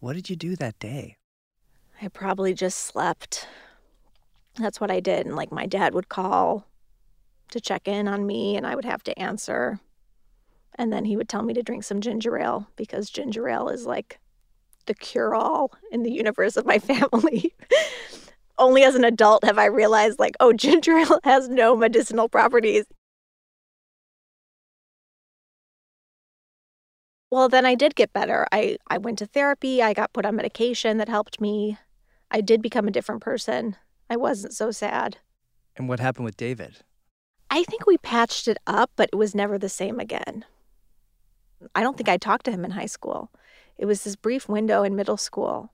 What 0.00 0.14
did 0.14 0.28
you 0.28 0.36
do 0.36 0.56
that 0.56 0.78
day? 0.78 1.16
I 2.00 2.08
probably 2.08 2.52
just 2.52 2.78
slept. 2.78 3.48
That's 4.56 4.80
what 4.80 4.90
I 4.90 5.00
did. 5.00 5.26
And 5.26 5.36
like 5.36 5.50
my 5.50 5.66
dad 5.66 5.94
would 5.94 6.08
call 6.08 6.66
to 7.50 7.60
check 7.60 7.88
in 7.88 8.08
on 8.08 8.26
me 8.26 8.56
and 8.56 8.66
I 8.66 8.74
would 8.74 8.84
have 8.84 9.02
to 9.04 9.18
answer. 9.18 9.80
And 10.74 10.92
then 10.92 11.04
he 11.04 11.16
would 11.16 11.28
tell 11.28 11.42
me 11.42 11.54
to 11.54 11.62
drink 11.62 11.84
some 11.84 12.00
ginger 12.00 12.38
ale 12.38 12.68
because 12.76 13.08
ginger 13.08 13.48
ale 13.48 13.68
is 13.68 13.86
like 13.86 14.18
the 14.86 14.94
cure 14.94 15.34
all 15.34 15.72
in 15.90 16.02
the 16.02 16.12
universe 16.12 16.56
of 16.56 16.66
my 16.66 16.78
family. 16.80 17.54
Only 18.58 18.84
as 18.84 18.94
an 18.94 19.04
adult 19.04 19.44
have 19.44 19.58
I 19.58 19.66
realized, 19.66 20.18
like, 20.18 20.34
oh, 20.40 20.52
ginger 20.54 20.96
ale 20.96 21.20
has 21.24 21.48
no 21.48 21.76
medicinal 21.76 22.28
properties. 22.28 22.86
Well, 27.30 27.48
then 27.48 27.66
I 27.66 27.74
did 27.74 27.94
get 27.96 28.12
better. 28.12 28.46
I, 28.52 28.78
I 28.88 28.98
went 28.98 29.18
to 29.18 29.26
therapy. 29.26 29.82
I 29.82 29.92
got 29.92 30.12
put 30.12 30.24
on 30.24 30.36
medication 30.36 30.98
that 30.98 31.08
helped 31.08 31.40
me. 31.40 31.78
I 32.30 32.40
did 32.40 32.62
become 32.62 32.86
a 32.86 32.92
different 32.92 33.20
person. 33.20 33.76
I 34.08 34.16
wasn't 34.16 34.54
so 34.54 34.70
sad. 34.70 35.18
And 35.76 35.88
what 35.88 36.00
happened 36.00 36.24
with 36.24 36.36
David? 36.36 36.78
I 37.50 37.64
think 37.64 37.86
we 37.86 37.98
patched 37.98 38.48
it 38.48 38.58
up, 38.66 38.90
but 38.96 39.10
it 39.12 39.16
was 39.16 39.34
never 39.34 39.58
the 39.58 39.68
same 39.68 40.00
again. 40.00 40.44
I 41.74 41.82
don't 41.82 41.96
think 41.96 42.08
I 42.08 42.16
talked 42.16 42.44
to 42.46 42.50
him 42.50 42.64
in 42.64 42.72
high 42.72 42.86
school. 42.86 43.30
It 43.78 43.86
was 43.86 44.04
this 44.04 44.16
brief 44.16 44.48
window 44.48 44.82
in 44.82 44.96
middle 44.96 45.16
school. 45.16 45.72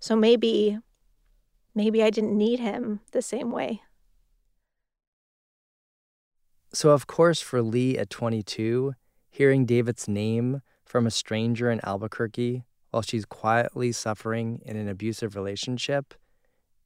So 0.00 0.16
maybe, 0.16 0.78
maybe 1.74 2.02
I 2.02 2.10
didn't 2.10 2.36
need 2.36 2.60
him 2.60 3.00
the 3.12 3.22
same 3.22 3.50
way. 3.50 3.82
So, 6.72 6.90
of 6.90 7.06
course, 7.06 7.40
for 7.40 7.62
Leigh 7.62 7.96
at 7.96 8.10
22, 8.10 8.94
hearing 9.36 9.66
David's 9.66 10.08
name 10.08 10.62
from 10.82 11.06
a 11.06 11.10
stranger 11.10 11.70
in 11.70 11.78
Albuquerque 11.84 12.64
while 12.90 13.02
she's 13.02 13.26
quietly 13.26 13.92
suffering 13.92 14.62
in 14.64 14.78
an 14.78 14.88
abusive 14.88 15.36
relationship, 15.36 16.14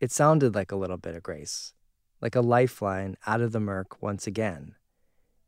it 0.01 0.11
sounded 0.11 0.53
like 0.53 0.73
a 0.73 0.77
little 0.77 0.97
bit 0.97 1.15
of 1.15 1.23
grace, 1.23 1.75
like 2.21 2.35
a 2.35 2.41
lifeline 2.41 3.17
out 3.25 3.41
of 3.41 3.53
the 3.53 3.61
murk 3.61 4.03
once 4.03 4.27
again. 4.27 4.75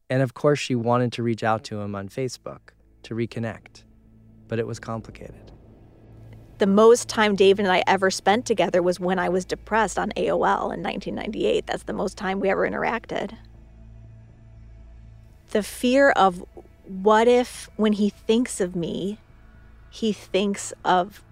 And 0.08 0.22
of 0.22 0.34
course, 0.34 0.60
she 0.60 0.76
wanted 0.76 1.12
to 1.14 1.24
reach 1.24 1.42
out 1.42 1.64
to 1.64 1.80
him 1.80 1.96
on 1.96 2.08
Facebook 2.08 2.70
to 3.02 3.16
reconnect, 3.16 3.82
but 4.46 4.60
it 4.60 4.66
was 4.68 4.78
complicated. 4.78 5.50
The 6.58 6.68
most 6.68 7.08
time 7.08 7.34
David 7.34 7.64
and 7.64 7.72
I 7.72 7.82
ever 7.88 8.12
spent 8.12 8.46
together 8.46 8.80
was 8.80 9.00
when 9.00 9.18
I 9.18 9.28
was 9.28 9.44
depressed 9.44 9.98
on 9.98 10.10
AOL 10.10 10.72
in 10.72 10.84
1998. 10.84 11.66
That's 11.66 11.82
the 11.82 11.92
most 11.92 12.16
time 12.16 12.38
we 12.38 12.48
ever 12.48 12.68
interacted. 12.68 13.36
The 15.50 15.64
fear 15.64 16.10
of 16.10 16.44
what 16.84 17.28
if, 17.28 17.68
when 17.76 17.92
he 17.92 18.10
thinks 18.10 18.60
of 18.60 18.74
me, 18.74 19.18
he 19.90 20.12
thinks 20.12 20.72
of 20.84 21.24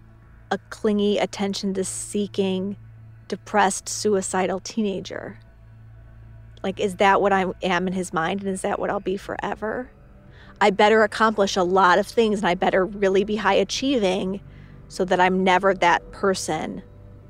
a 0.51 0.59
clingy, 0.71 1.19
attention 1.19 1.75
to 1.75 1.85
seeking, 1.85 2.77
depressed, 3.29 3.89
suicidal 3.89 4.61
teenager? 4.61 5.39
Like, 6.63 6.79
is 6.79 6.97
that 6.97 7.23
what 7.23 7.33
I 7.33 7.47
am 7.63 7.87
in 7.87 7.93
his 7.93 8.13
mind? 8.13 8.41
And 8.41 8.51
is 8.51 8.63
that 8.63 8.79
what 8.79 8.91
I'll 8.91 9.01
be 9.01 9.17
forever? 9.17 9.91
I 10.61 10.71
better 10.71 11.03
accomplish 11.03 11.57
a 11.57 11.63
lot 11.63 11.99
of 11.99 12.07
things 12.07 12.41
and 12.41 12.49
I 12.49 12.55
better 12.55 12.85
really 12.85 13.25
be 13.25 13.37
high 13.37 13.55
achieving 13.55 14.41
so 14.89 15.05
that 15.07 15.21
I'm 15.21 15.43
never 15.43 15.73
that 15.75 16.13
person 16.13 16.83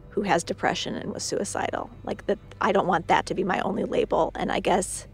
who 0.09 0.23
has 0.23 0.43
depression 0.43 0.97
and 0.97 1.13
was 1.13 1.23
suicidal. 1.23 1.91
Like, 2.03 2.27
that, 2.27 2.39
I 2.61 2.73
don't 2.73 2.89
want 2.89 3.07
that 3.07 3.27
to 3.27 3.35
be 3.35 3.45
my 3.45 3.61
only 3.61 3.85
label. 3.85 4.33
And 4.35 4.51
I 4.51 4.59
guess 4.59 5.07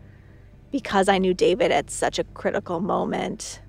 because 0.70 1.08
I 1.08 1.18
knew 1.18 1.34
David 1.34 1.70
at 1.70 1.90
such 1.90 2.18
a 2.18 2.24
critical 2.24 2.80
moment, 2.80 3.60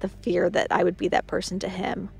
the 0.00 0.08
fear 0.08 0.50
that 0.50 0.68
I 0.70 0.84
would 0.84 0.96
be 0.96 1.08
that 1.08 1.26
person 1.26 1.58
to 1.60 1.68
him. 1.68 2.10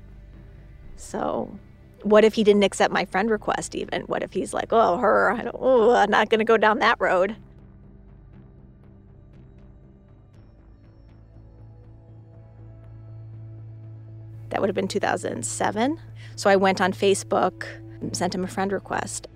So, 0.95 1.57
what 2.03 2.23
if 2.23 2.33
he 2.33 2.43
didn't 2.43 2.63
accept 2.63 2.93
my 2.93 3.05
friend 3.05 3.29
request 3.29 3.75
even? 3.75 4.03
What 4.03 4.23
if 4.23 4.33
he's 4.33 4.53
like, 4.53 4.69
oh, 4.71 4.97
her, 4.97 5.31
I 5.31 5.43
don't, 5.43 5.55
oh, 5.59 5.95
I'm 5.95 6.09
not 6.09 6.29
going 6.29 6.39
to 6.39 6.45
go 6.45 6.57
down 6.57 6.79
that 6.79 6.99
road. 6.99 7.35
That 14.49 14.59
would 14.59 14.67
have 14.67 14.75
been 14.75 14.87
2007. 14.87 15.99
So 16.35 16.49
I 16.49 16.55
went 16.55 16.81
on 16.81 16.91
Facebook, 16.91 17.65
sent 18.11 18.35
him 18.35 18.43
a 18.43 18.47
friend 18.47 18.71
request. 18.71 19.27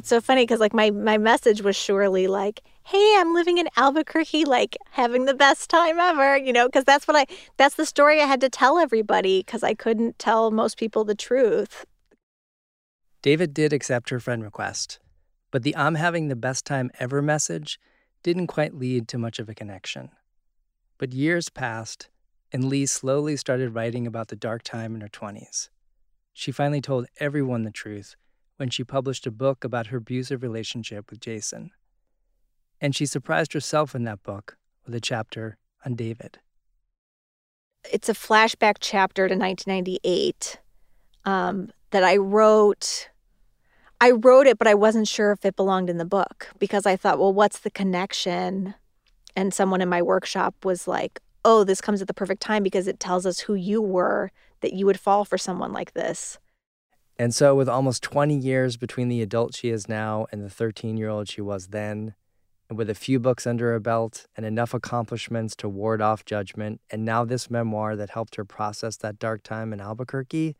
It's 0.00 0.08
so 0.08 0.22
funny 0.22 0.44
because 0.44 0.60
like 0.60 0.72
my 0.72 0.90
my 0.90 1.18
message 1.18 1.60
was 1.60 1.76
surely 1.76 2.26
like, 2.26 2.62
"Hey, 2.84 3.16
I'm 3.18 3.34
living 3.34 3.58
in 3.58 3.68
Albuquerque, 3.76 4.46
like 4.46 4.78
having 4.92 5.26
the 5.26 5.34
best 5.34 5.68
time 5.68 6.00
ever," 6.00 6.38
you 6.38 6.54
know, 6.54 6.66
because 6.68 6.84
that's 6.84 7.06
what 7.06 7.18
I 7.18 7.26
that's 7.58 7.74
the 7.74 7.84
story 7.84 8.22
I 8.22 8.24
had 8.24 8.40
to 8.40 8.48
tell 8.48 8.78
everybody 8.78 9.40
because 9.40 9.62
I 9.62 9.74
couldn't 9.74 10.18
tell 10.18 10.50
most 10.50 10.78
people 10.78 11.04
the 11.04 11.14
truth. 11.14 11.84
David 13.20 13.52
did 13.52 13.74
accept 13.74 14.08
her 14.08 14.18
friend 14.18 14.42
request, 14.42 15.00
but 15.50 15.64
the 15.64 15.76
I'm 15.76 15.96
having 15.96 16.28
the 16.28 16.34
best 16.34 16.64
time 16.64 16.90
ever 16.98 17.20
message 17.20 17.78
didn't 18.22 18.46
quite 18.46 18.72
lead 18.74 19.06
to 19.08 19.18
much 19.18 19.38
of 19.38 19.50
a 19.50 19.54
connection. 19.54 20.08
But 20.96 21.12
years 21.12 21.50
passed, 21.50 22.08
and 22.50 22.64
Leigh 22.64 22.86
slowly 22.86 23.36
started 23.36 23.74
writing 23.74 24.06
about 24.06 24.28
the 24.28 24.36
dark 24.48 24.62
time 24.62 24.94
in 24.94 25.02
her 25.02 25.08
20s. 25.10 25.68
She 26.32 26.52
finally 26.52 26.80
told 26.80 27.06
everyone 27.18 27.64
the 27.64 27.70
truth 27.70 28.16
when 28.60 28.68
she 28.68 28.84
published 28.84 29.26
a 29.26 29.30
book 29.30 29.64
about 29.64 29.86
her 29.86 29.96
abusive 29.96 30.42
relationship 30.42 31.10
with 31.10 31.18
Jason. 31.18 31.70
And 32.78 32.94
she 32.94 33.06
surprised 33.06 33.54
herself 33.54 33.94
in 33.94 34.04
that 34.04 34.22
book 34.22 34.58
with 34.84 34.94
a 34.94 35.00
chapter 35.00 35.56
on 35.86 35.94
David. 35.94 36.38
It's 37.90 38.10
a 38.10 38.12
flashback 38.12 38.74
chapter 38.78 39.28
to 39.28 39.34
1998 39.34 40.58
um, 41.24 41.70
that 41.90 42.04
I 42.04 42.18
wrote. 42.18 43.08
I 43.98 44.10
wrote 44.10 44.46
it, 44.46 44.58
but 44.58 44.68
I 44.68 44.74
wasn't 44.74 45.08
sure 45.08 45.32
if 45.32 45.42
it 45.46 45.56
belonged 45.56 45.88
in 45.88 45.96
the 45.96 46.04
book 46.04 46.50
because 46.58 46.84
I 46.84 46.96
thought, 46.96 47.18
well, 47.18 47.32
what's 47.32 47.60
the 47.60 47.70
connection? 47.70 48.74
And 49.34 49.54
someone 49.54 49.80
in 49.80 49.88
my 49.88 50.02
workshop 50.02 50.66
was 50.66 50.86
like, 50.86 51.20
oh, 51.46 51.64
this 51.64 51.80
comes 51.80 52.02
at 52.02 52.08
the 52.08 52.14
perfect 52.14 52.42
time 52.42 52.62
because 52.62 52.86
it 52.86 53.00
tells 53.00 53.24
us 53.24 53.40
who 53.40 53.54
you 53.54 53.80
were 53.80 54.30
that 54.60 54.74
you 54.74 54.84
would 54.84 55.00
fall 55.00 55.24
for 55.24 55.38
someone 55.38 55.72
like 55.72 55.94
this. 55.94 56.38
And 57.20 57.34
so, 57.34 57.54
with 57.54 57.68
almost 57.68 58.02
20 58.02 58.34
years 58.34 58.78
between 58.78 59.08
the 59.08 59.20
adult 59.20 59.54
she 59.54 59.68
is 59.68 59.90
now 59.90 60.26
and 60.32 60.42
the 60.42 60.48
13 60.48 60.96
year 60.96 61.10
old 61.10 61.28
she 61.28 61.42
was 61.42 61.66
then, 61.66 62.14
and 62.66 62.78
with 62.78 62.88
a 62.88 62.94
few 62.94 63.20
books 63.20 63.46
under 63.46 63.72
her 63.72 63.78
belt 63.78 64.26
and 64.38 64.46
enough 64.46 64.72
accomplishments 64.72 65.54
to 65.56 65.68
ward 65.68 66.00
off 66.00 66.24
judgment, 66.24 66.80
and 66.88 67.04
now 67.04 67.26
this 67.26 67.50
memoir 67.50 67.94
that 67.94 68.08
helped 68.08 68.36
her 68.36 68.44
process 68.46 68.96
that 68.96 69.18
dark 69.18 69.42
time 69.42 69.74
in 69.74 69.82
Albuquerque, 69.82 70.56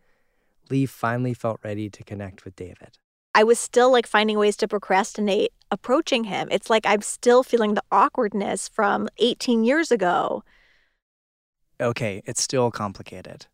Leigh 0.68 0.84
finally 0.84 1.32
felt 1.32 1.60
ready 1.64 1.88
to 1.88 2.04
connect 2.04 2.44
with 2.44 2.56
David. 2.56 2.98
I 3.34 3.42
was 3.42 3.58
still 3.58 3.90
like 3.90 4.06
finding 4.06 4.36
ways 4.36 4.58
to 4.58 4.68
procrastinate 4.68 5.54
approaching 5.70 6.24
him. 6.24 6.46
It's 6.50 6.68
like 6.68 6.84
I'm 6.84 7.00
still 7.00 7.42
feeling 7.42 7.72
the 7.72 7.84
awkwardness 7.90 8.68
from 8.68 9.08
18 9.16 9.64
years 9.64 9.90
ago. 9.90 10.44
Okay, 11.80 12.22
it's 12.26 12.42
still 12.42 12.70
complicated. 12.70 13.46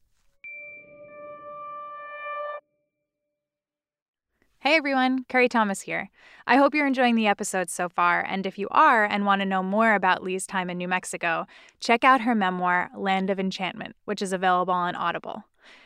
Hey 4.67 4.75
everyone, 4.75 5.23
Carrie 5.29 5.49
Thomas 5.49 5.83
here. 5.83 6.11
I 6.49 6.57
hope 6.57 6.75
you're 6.75 6.89
enjoying 6.89 7.15
the 7.15 7.29
episode 7.29 7.71
so 7.71 7.89
far, 7.89 8.21
and 8.21 8.45
if 8.45 8.59
you 8.59 8.67
are 8.73 9.05
and 9.05 9.25
want 9.25 9.41
to 9.41 9.47
know 9.47 9.63
more 9.63 9.95
about 9.95 10.25
Leigh's 10.25 10.45
time 10.45 10.69
in 10.69 10.77
New 10.77 10.89
Mexico, 10.89 11.47
check 11.79 12.03
out 12.03 12.23
her 12.23 12.35
memoir, 12.35 12.91
Land 12.97 13.31
of 13.31 13.39
Enchantment, 13.39 13.95
which 14.07 14.21
is 14.21 14.33
available 14.33 14.75
on 14.75 14.97
Audible. 14.97 15.45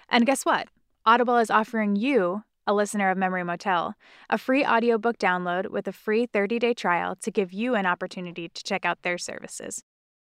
And 0.08 0.24
guess 0.24 0.46
what? 0.46 0.68
Audible 1.04 1.36
is 1.36 1.50
offering 1.50 1.94
you, 1.94 2.42
a 2.66 2.72
listener 2.72 3.10
of 3.10 3.18
Memory 3.18 3.44
Motel, 3.44 3.96
a 4.30 4.38
free 4.38 4.64
audiobook 4.64 5.18
download 5.18 5.68
with 5.68 5.86
a 5.86 5.92
free 5.92 6.26
30-day 6.26 6.72
trial 6.72 7.14
to 7.16 7.30
give 7.30 7.52
you 7.52 7.74
an 7.74 7.84
opportunity 7.84 8.48
to 8.48 8.64
check 8.64 8.86
out 8.86 9.02
their 9.02 9.18
services. 9.18 9.84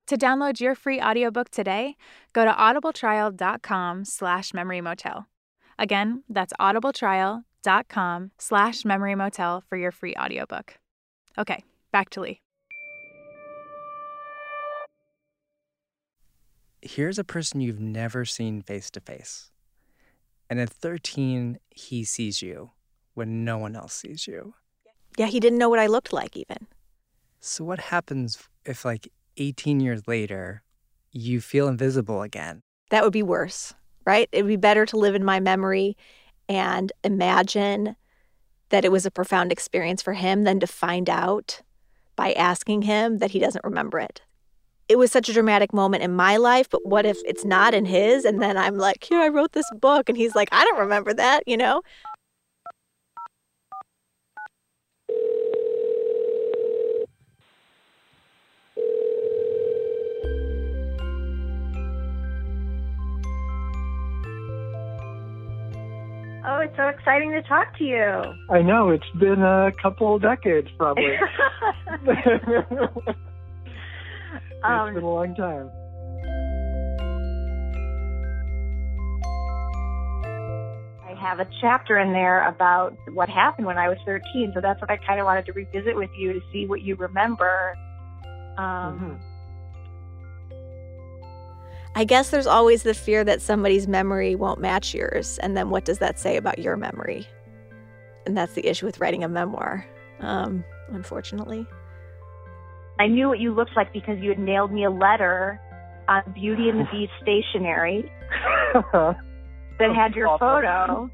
To 0.08 0.18
download 0.18 0.60
your 0.60 0.76
free 0.76 1.00
audiobook 1.00 1.50
today, 1.50 1.96
go 2.34 2.44
to 2.44 2.52
audibletrial.com 2.52 4.04
slash 4.04 4.52
memorymotel. 4.52 5.28
Again, 5.80 6.24
that's 6.28 6.52
audibletrial.com 6.60 7.46
slash 8.38 8.86
memory 8.86 9.16
motel 9.16 9.64
for 9.68 9.78
your 9.78 9.92
free 9.92 10.16
audiobook. 10.16 10.78
Okay, 11.38 11.64
back 11.92 12.10
to 12.12 12.22
Leigh. 12.22 12.42
Here's 16.82 17.18
a 17.18 17.24
person 17.24 17.62
you've 17.62 17.80
never 17.80 18.26
seen 18.26 18.62
face 18.62 18.92
to 18.92 19.00
face. 19.00 19.52
And 20.50 20.60
at 20.60 20.70
13, 20.70 21.58
he 21.70 22.04
sees 22.04 22.42
you 22.42 22.72
when 23.14 23.46
no 23.46 23.58
one 23.58 23.76
else 23.76 23.94
sees 23.94 24.28
you. 24.28 24.54
Yeah, 25.18 25.28
he 25.28 25.40
didn't 25.40 25.60
know 25.60 25.70
what 25.70 25.80
I 25.80 25.88
looked 25.88 26.12
like 26.12 26.36
even. 26.36 26.68
So, 27.40 27.64
what 27.64 27.80
happens 27.80 28.38
if, 28.66 28.84
like, 28.84 29.08
18 29.38 29.80
years 29.80 30.08
later, 30.08 30.64
you 31.12 31.40
feel 31.40 31.68
invisible 31.68 32.22
again? 32.22 32.62
That 32.90 33.04
would 33.04 33.14
be 33.14 33.24
worse, 33.24 33.74
right? 34.06 34.28
It'd 34.32 34.48
be 34.48 34.58
better 34.58 34.86
to 34.88 34.98
live 34.98 35.16
in 35.16 35.24
my 35.24 35.40
memory 35.40 35.96
and 36.50 36.92
imagine 37.04 37.96
that 38.70 38.86
it 38.86 38.92
was 38.92 39.06
a 39.06 39.12
profound 39.12 39.52
experience 39.52 40.02
for 40.02 40.14
him 40.14 40.44
than 40.44 40.60
to 40.60 40.68
find 40.68 41.10
out 41.10 41.62
by 42.16 42.34
asking 42.34 42.84
him 42.84 43.20
that 43.20 43.32
he 43.32 43.40
doesn't 43.40 43.64
remember 43.64 44.00
it. 44.00 44.22
It 44.90 44.98
was 44.98 45.12
such 45.12 45.30
a 45.30 45.34
dramatic 45.34 45.74
moment 45.74 46.04
in 46.04 46.16
my 46.16 46.38
life, 46.38 46.70
but 46.70 46.86
what 46.86 47.06
if 47.06 47.18
it's 47.26 47.46
not 47.46 47.74
in 47.74 47.86
his? 47.86 48.26
And 48.26 48.42
then 48.42 48.58
I'm 48.58 48.78
like, 48.78 49.04
here, 49.04 49.20
I 49.20 49.30
wrote 49.30 49.54
this 49.54 49.70
book. 49.80 50.10
And 50.10 50.18
he's 50.18 50.36
like, 50.36 50.50
I 50.52 50.66
don't 50.66 50.80
remember 50.80 51.14
that, 51.14 51.44
you 51.48 51.56
know? 51.56 51.82
Oh, 66.46 66.60
it's 66.60 66.76
so 66.76 66.88
exciting 66.88 67.32
to 67.32 67.42
talk 67.44 67.78
to 67.78 67.84
you. 67.86 68.22
I 68.50 68.62
know 68.62 68.90
it's 68.90 69.10
been 69.18 69.42
a 69.42 69.72
couple 69.82 70.16
of 70.16 70.22
decades, 70.22 70.68
probably. 70.78 71.06
it's 72.06 72.20
um, 74.62 74.94
been 74.94 75.04
a 75.04 75.10
long 75.10 75.34
time. 75.36 75.72
I 81.08 81.16
have 81.18 81.40
a 81.40 81.48
chapter 81.62 81.98
in 81.98 82.12
there 82.12 82.46
about 82.46 82.98
what 83.14 83.30
happened 83.30 83.66
when 83.66 83.78
I 83.78 83.88
was 83.88 83.98
13, 84.06 84.52
so 84.54 84.60
that's 84.60 84.82
what 84.82 84.92
I 84.92 84.98
kind 84.98 85.22
of 85.22 85.26
wanted 85.26 85.46
to 85.46 85.54
revisit 85.54 85.96
with 85.96 86.10
you 86.18 86.34
to 86.34 86.42
see 86.52 86.66
what 86.66 86.82
you 86.82 86.96
remember. 86.96 87.74
Um, 88.58 89.22
I 91.96 92.06
guess 92.06 92.32
there's 92.32 92.48
always 92.48 92.84
the 92.84 92.94
fear 92.94 93.24
that 93.24 93.42
somebody's 93.42 93.88
memory 93.88 94.36
won't 94.36 94.60
match 94.60 94.94
yours. 94.94 95.38
And 95.40 95.56
then 95.56 95.70
what 95.70 95.86
does 95.86 96.00
that 96.00 96.20
say 96.20 96.38
about 96.38 96.60
your 96.60 96.76
memory? 96.76 97.28
And 98.26 98.36
that's 98.36 98.54
the 98.54 98.66
issue 98.66 98.86
with 98.86 99.00
writing 99.00 99.24
a 99.24 99.30
memoir, 99.30 99.86
um, 100.20 100.64
unfortunately. 100.90 101.68
I 103.00 103.08
knew 103.08 103.28
what 103.28 103.40
you 103.40 103.54
looked 103.54 103.76
like 103.76 103.94
because 103.94 104.20
you 104.20 104.30
had 104.30 104.40
nailed 104.40 104.72
me 104.72 104.86
a 104.86 104.90
letter 104.90 105.60
on 106.08 106.24
Beauty 106.34 106.70
and 106.70 106.80
the 106.80 106.88
Beast 106.92 107.12
stationery 107.22 108.12
that 108.74 109.96
had 109.96 110.16
your 110.16 110.38
photo. 110.38 111.10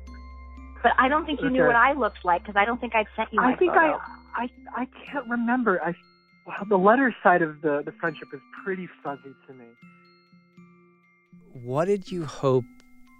But 0.81 0.93
I 0.97 1.09
don't 1.09 1.25
think 1.25 1.41
you 1.41 1.49
knew 1.49 1.65
what 1.65 1.75
I 1.75 1.93
looked 1.93 2.23
like 2.23 2.43
because 2.43 2.55
I 2.55 2.63
don't 2.65 2.79
think 2.79 2.95
I'd 2.95 3.07
sent 3.15 3.33
you 3.33 3.41
my 3.41 3.53
I 3.53 3.55
think 3.55 3.73
photo. 3.73 3.99
I, 4.35 4.43
I 4.43 4.49
I 4.75 4.87
can't 5.05 5.27
remember. 5.27 5.81
I 5.83 5.93
wow, 6.47 6.65
the 6.69 6.77
letter 6.77 7.13
side 7.21 7.41
of 7.41 7.61
the 7.61 7.81
the 7.83 7.91
friendship 7.99 8.29
is 8.33 8.39
pretty 8.63 8.87
fuzzy 9.03 9.35
to 9.47 9.53
me. 9.53 9.65
What 11.53 11.85
did 11.85 12.11
you 12.11 12.25
hope 12.25 12.65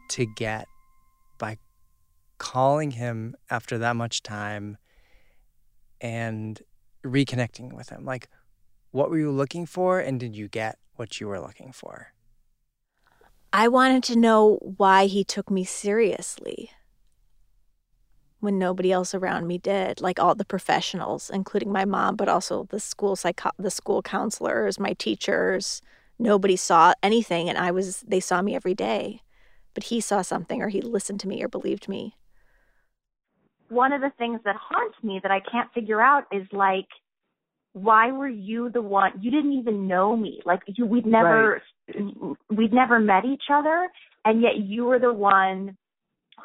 to 0.10 0.26
get 0.26 0.68
by 1.40 1.58
calling 2.38 2.92
him 2.92 3.36
after 3.50 3.78
that 3.80 3.96
much 3.96 4.22
time 4.22 4.78
and 6.00 6.62
reconnecting 7.04 7.74
with 7.74 7.90
him? 7.90 8.06
Like, 8.06 8.30
what 8.92 9.10
were 9.10 9.18
you 9.18 9.32
looking 9.32 9.66
for, 9.66 10.00
and 10.00 10.20
did 10.20 10.36
you 10.36 10.48
get 10.48 10.78
what 10.96 11.20
you 11.20 11.28
were 11.28 11.40
looking 11.40 11.72
for? 11.72 12.14
I 13.52 13.68
wanted 13.68 14.04
to 14.06 14.16
know 14.16 14.60
why 14.78 15.08
he 15.08 15.24
took 15.24 15.50
me 15.50 15.64
seriously 15.64 16.70
when 18.40 18.60
nobody 18.60 18.92
else 18.92 19.14
around 19.16 19.48
me 19.48 19.58
did, 19.58 20.02
like 20.02 20.20
all 20.20 20.36
the 20.36 20.46
professionals, 20.46 21.30
including 21.30 21.72
my 21.72 21.84
mom, 21.84 22.16
but 22.16 22.30
also 22.30 22.68
the 22.70 22.80
school 22.80 23.16
psycho- 23.16 23.52
the 23.58 23.72
school 23.72 24.02
counselors, 24.02 24.80
my 24.80 24.94
teachers. 24.94 25.82
Nobody 26.20 26.56
saw 26.58 26.94
anything 27.02 27.50
and 27.50 27.58
I 27.58 27.72
was 27.72 28.02
they 28.02 28.20
saw 28.20 28.42
me 28.42 28.56
every 28.56 28.76
day. 28.76 29.22
But 29.74 29.86
he 29.86 30.02
saw 30.02 30.22
something 30.22 30.62
or 30.62 30.68
he 30.70 30.82
listened 30.82 31.20
to 31.22 31.28
me 31.28 31.44
or 31.44 31.48
believed 31.48 31.88
me. 31.88 32.16
one 33.70 33.94
of 33.94 34.02
the 34.02 34.12
things 34.18 34.40
that 34.46 34.56
haunts 34.56 34.98
me 35.04 35.20
that 35.22 35.32
I 35.32 35.40
can't 35.40 35.72
figure 35.74 36.02
out 36.02 36.24
is 36.32 36.46
like, 36.52 36.88
why 37.74 38.12
were 38.12 38.28
you 38.28 38.70
the 38.70 38.82
one? 38.82 39.12
You 39.22 39.32
didn't 39.32 39.54
even 39.54 39.88
know 39.88 40.18
me. 40.18 40.42
Like 40.46 40.62
you, 40.68 40.86
we'd 40.86 41.06
never, 41.06 41.62
we'd 42.50 42.74
never 42.74 43.00
met 43.00 43.26
each 43.26 43.44
other, 43.54 43.88
and 44.26 44.42
yet 44.42 44.58
you 44.58 44.86
were 44.86 45.00
the 45.00 45.14
one 45.14 45.78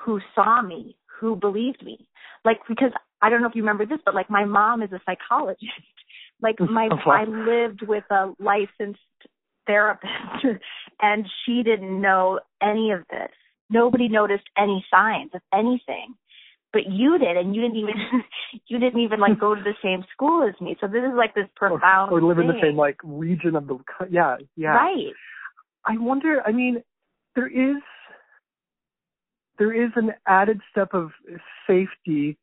who 0.05 0.21
saw 0.35 0.61
me, 0.61 0.97
who 1.19 1.35
believed 1.35 1.83
me. 1.83 2.07
Like 2.45 2.59
because 2.69 2.93
I 3.23 3.31
don't 3.31 3.41
know 3.41 3.49
if 3.49 3.55
you 3.55 3.63
remember 3.63 3.87
this, 3.87 4.01
but 4.05 4.15
like 4.15 4.29
my 4.29 4.45
mom 4.45 4.83
is 4.83 4.93
a 4.93 5.01
psychologist. 5.07 5.73
Like 6.43 6.57
my. 6.61 6.89
I 7.07 7.25
lived 7.25 7.83
with 7.83 8.05
a 8.11 8.33
licensed 8.39 9.01
therapist, 9.67 10.13
and 11.01 11.27
she 11.45 11.63
didn't 11.63 12.01
know 12.01 12.41
any 12.63 12.91
of 12.91 13.01
this. 13.11 13.31
Nobody 13.71 14.09
noticed 14.09 14.45
any 14.57 14.85
signs 14.91 15.31
of 15.35 15.41
anything 15.53 16.15
but 16.73 16.91
you 16.91 17.19
did 17.19 17.37
and 17.37 17.55
you 17.55 17.63
didn't 17.63 17.77
even 17.77 17.95
you 18.67 18.81
didn't 18.81 19.01
even 19.01 19.21
like 19.21 19.39
go 19.39 19.55
to 19.55 19.63
the 19.63 19.75
same 19.81 20.05
school 20.13 20.43
as 20.43 20.61
me 20.61 20.77
so 20.81 20.89
this 20.89 21.05
is 21.05 21.17
like 21.17 21.33
this 21.33 21.45
Or, 21.61 21.71
profound 21.71 22.11
or 22.11 22.21
live 22.21 22.39
in 22.39 22.49
the 22.49 22.59
same 22.61 22.77
like 22.77 22.97
region 23.05 23.55
of 23.55 23.69
the 23.69 23.79
yeah 24.11 24.39
yeah. 24.57 24.71
right 24.71 25.13
I 25.87 25.99
wonder. 25.99 26.43
I 26.45 26.53
mean, 26.53 26.83
there 27.35 27.47
is 27.47 27.83
there 29.59 29.73
is 29.73 29.91
an 29.97 30.13
added 30.27 30.61
step 30.71 30.95
of 30.95 31.11
safety 31.67 32.37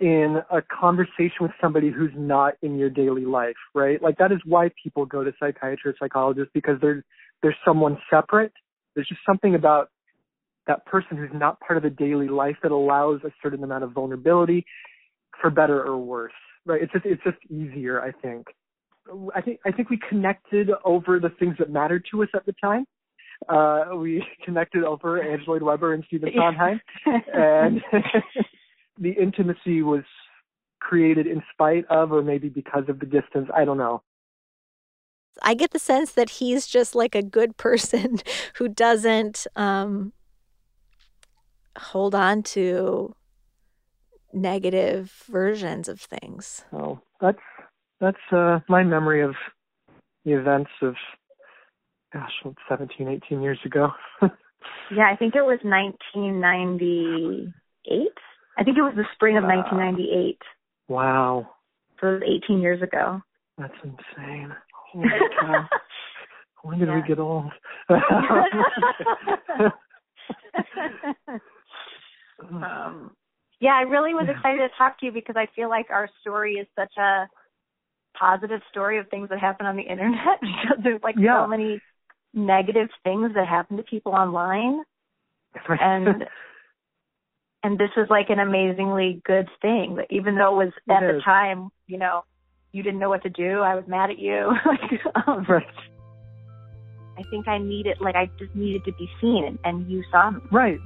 in 0.00 0.40
a 0.50 0.62
conversation 0.62 1.40
with 1.40 1.50
somebody 1.60 1.90
who's 1.90 2.12
not 2.16 2.54
in 2.62 2.78
your 2.78 2.90
daily 2.90 3.24
life, 3.24 3.56
right? 3.74 4.00
Like 4.02 4.18
that 4.18 4.30
is 4.32 4.38
why 4.44 4.70
people 4.82 5.04
go 5.06 5.24
to 5.24 5.32
psychiatrists, 5.40 5.98
psychologists 6.00 6.50
because 6.54 6.76
there's 6.80 7.02
there's 7.42 7.56
someone 7.64 7.98
separate. 8.10 8.52
There's 8.94 9.08
just 9.08 9.20
something 9.26 9.54
about 9.54 9.90
that 10.66 10.84
person 10.86 11.16
who's 11.16 11.30
not 11.32 11.58
part 11.60 11.76
of 11.76 11.82
the 11.82 11.90
daily 11.90 12.28
life 12.28 12.56
that 12.62 12.72
allows 12.72 13.20
a 13.24 13.30
certain 13.42 13.64
amount 13.64 13.84
of 13.84 13.92
vulnerability, 13.92 14.64
for 15.40 15.50
better 15.50 15.82
or 15.82 15.98
worse, 15.98 16.32
right? 16.66 16.82
It's 16.82 16.92
just 16.92 17.06
it's 17.06 17.22
just 17.22 17.38
easier, 17.50 18.02
I 18.02 18.12
think. 18.12 18.46
I 19.34 19.40
think 19.40 19.60
I 19.64 19.72
think 19.72 19.90
we 19.90 19.98
connected 20.08 20.70
over 20.84 21.18
the 21.18 21.30
things 21.38 21.56
that 21.58 21.70
mattered 21.70 22.04
to 22.10 22.22
us 22.22 22.28
at 22.34 22.44
the 22.46 22.54
time. 22.60 22.84
Uh, 23.48 23.96
we 23.96 24.24
connected 24.44 24.84
over 24.84 25.22
Andrew 25.22 25.54
Lloyd 25.54 25.62
Webber 25.62 25.94
and 25.94 26.04
Stephen 26.06 26.30
Sondheim, 26.36 26.80
and 27.34 27.80
the 29.00 29.10
intimacy 29.10 29.82
was 29.82 30.04
created 30.80 31.26
in 31.26 31.42
spite 31.52 31.84
of, 31.86 32.12
or 32.12 32.22
maybe 32.22 32.48
because 32.48 32.84
of 32.88 33.00
the 33.00 33.06
distance. 33.06 33.48
I 33.54 33.64
don't 33.64 33.78
know. 33.78 34.02
I 35.42 35.54
get 35.54 35.70
the 35.70 35.78
sense 35.78 36.12
that 36.12 36.30
he's 36.30 36.66
just 36.66 36.94
like 36.94 37.14
a 37.14 37.22
good 37.22 37.56
person 37.56 38.18
who 38.54 38.68
doesn't 38.68 39.46
um, 39.56 40.12
hold 41.76 42.14
on 42.14 42.42
to 42.42 43.14
negative 44.32 45.24
versions 45.28 45.88
of 45.88 46.00
things. 46.00 46.64
Oh, 46.72 47.00
that's 47.20 47.38
that's 48.00 48.32
uh, 48.32 48.60
my 48.68 48.84
memory 48.84 49.22
of 49.22 49.34
the 50.24 50.32
events 50.32 50.70
of 50.82 50.94
gosh, 52.12 52.32
what, 52.42 52.54
17, 52.68 53.08
18 53.08 53.42
years 53.42 53.58
ago. 53.64 53.90
yeah 54.90 55.10
i 55.10 55.16
think 55.16 55.34
it 55.34 55.42
was 55.42 55.58
1998 55.62 58.12
i 58.58 58.64
think 58.64 58.76
it 58.78 58.82
was 58.82 58.94
the 58.96 59.04
spring 59.14 59.36
of 59.36 59.44
Wow. 59.44 59.50
1998 59.56 60.38
wow, 60.88 61.50
so 62.00 62.06
it 62.08 62.12
was 62.14 62.22
18 62.44 62.60
years 62.60 62.82
ago 62.82 63.20
that's 63.58 63.74
insane. 63.82 64.54
Holy 64.92 65.08
cow! 65.40 65.68
When 66.62 66.78
did 66.80 66.88
we 66.92 67.02
get 67.06 67.18
old? 67.18 67.52
um 72.52 73.10
yeah 73.60 73.72
I 73.74 73.82
really 73.82 74.14
was 74.14 74.26
excited 74.28 74.58
to 74.58 74.68
talk 74.78 74.98
to 75.00 75.06
you 75.06 75.12
because 75.12 75.36
I 75.36 75.46
feel 75.54 75.68
like 75.68 75.86
our 75.90 76.08
story 76.20 76.54
is 76.54 76.66
such 76.76 76.92
a 76.98 77.28
positive 78.18 78.60
story 78.70 78.98
of 78.98 79.08
things 79.08 79.28
that 79.30 79.38
happen 79.40 79.66
on 79.66 79.76
the 79.76 79.82
internet 79.82 80.40
because 80.40 80.78
there's 80.82 81.02
like 81.02 81.16
Yeah. 81.18 81.44
so 81.44 81.48
many 81.48 81.80
negative 82.34 82.88
things 83.04 83.32
that 83.34 83.46
happen 83.46 83.76
to 83.76 83.82
people 83.82 84.12
online 84.12 84.82
and 85.68 86.24
and 87.68 87.78
this 87.78 87.90
is 87.98 88.08
like 88.08 88.30
an 88.30 88.38
amazingly 88.38 89.20
good 89.26 89.46
thing 89.60 89.96
that 89.96 90.06
even 90.08 90.36
though 90.36 90.58
it 90.58 90.64
was 90.64 90.72
It 90.86 90.92
at 90.92 91.00
the 91.00 91.20
time, 91.20 91.68
you 91.86 91.98
know, 91.98 92.24
you 92.72 92.82
didn't 92.82 92.98
know 92.98 93.10
what 93.10 93.22
to 93.24 93.28
do, 93.28 93.60
I 93.60 93.74
was 93.74 93.84
mad 93.86 94.08
at 94.08 94.18
you. 94.18 94.52
like 94.64 95.26
um, 95.26 95.44
right. 95.46 95.66
I 97.18 97.22
think 97.24 97.46
I 97.46 97.58
needed 97.58 97.98
like 98.00 98.14
I 98.16 98.30
just 98.38 98.54
needed 98.54 98.86
to 98.86 98.92
be 98.92 99.06
seen 99.20 99.44
and, 99.44 99.58
and 99.64 99.90
you 99.90 100.02
saw 100.10 100.30
me. 100.30 100.40
Right. 100.50 100.78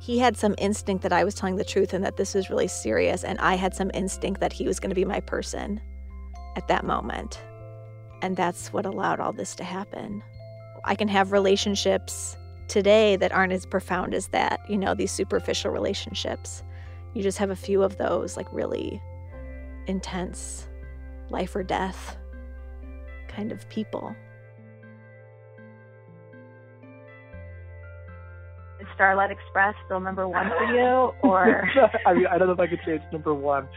He 0.00 0.18
had 0.18 0.36
some 0.36 0.54
instinct 0.58 1.02
that 1.02 1.14
I 1.14 1.24
was 1.24 1.34
telling 1.34 1.56
the 1.56 1.64
truth 1.64 1.94
and 1.94 2.04
that 2.04 2.18
this 2.18 2.34
was 2.34 2.50
really 2.50 2.68
serious. 2.68 3.24
And 3.24 3.38
I 3.38 3.54
had 3.54 3.74
some 3.74 3.90
instinct 3.94 4.40
that 4.40 4.52
he 4.52 4.66
was 4.66 4.80
going 4.80 4.90
to 4.90 4.94
be 4.94 5.06
my 5.06 5.20
person 5.20 5.80
at 6.56 6.68
that 6.68 6.84
moment. 6.84 7.40
And 8.20 8.36
that's 8.36 8.70
what 8.70 8.84
allowed 8.84 9.18
all 9.18 9.32
this 9.32 9.54
to 9.54 9.64
happen. 9.64 10.22
I 10.84 10.94
can 10.94 11.08
have 11.08 11.32
relationships 11.32 12.36
today 12.70 13.16
that 13.16 13.32
aren't 13.32 13.52
as 13.52 13.66
profound 13.66 14.14
as 14.14 14.28
that, 14.28 14.60
you 14.68 14.78
know, 14.78 14.94
these 14.94 15.10
superficial 15.10 15.72
relationships. 15.72 16.62
You 17.14 17.22
just 17.22 17.38
have 17.38 17.50
a 17.50 17.56
few 17.56 17.82
of 17.82 17.98
those, 17.98 18.36
like 18.36 18.46
really 18.52 19.02
intense, 19.86 20.68
life 21.30 21.54
or 21.56 21.64
death 21.64 22.16
kind 23.28 23.50
of 23.50 23.68
people. 23.68 24.14
Is 28.80 28.86
Starlight 28.94 29.32
Express 29.32 29.74
still 29.84 30.00
number 30.00 30.28
one 30.28 30.48
for 30.56 30.64
you 30.64 31.12
or 31.22 31.68
I 32.06 32.14
mean, 32.14 32.26
I 32.28 32.38
don't 32.38 32.46
know 32.46 32.54
if 32.54 32.60
I 32.60 32.68
could 32.68 32.80
say 32.86 32.92
it's 32.92 33.12
number 33.12 33.34
one, 33.34 33.68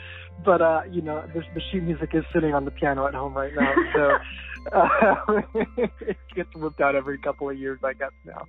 but 0.45 0.61
uh, 0.61 0.81
you 0.89 1.01
know, 1.01 1.25
this 1.33 1.43
the 1.55 1.61
sheet 1.71 1.81
music 1.81 2.11
is 2.13 2.23
sitting 2.31 2.53
on 2.53 2.63
the 2.63 2.71
piano 2.71 3.07
at 3.07 3.15
home 3.15 3.33
right 3.33 3.53
now, 3.55 3.73
so 3.93 4.17
uh, 4.71 5.41
it 5.99 6.17
gets 6.35 6.55
whipped 6.55 6.79
out 6.79 6.95
every 6.95 7.17
couple 7.17 7.49
of 7.49 7.57
years, 7.57 7.79
I 7.83 7.93
guess 7.93 8.11
now. 8.23 8.45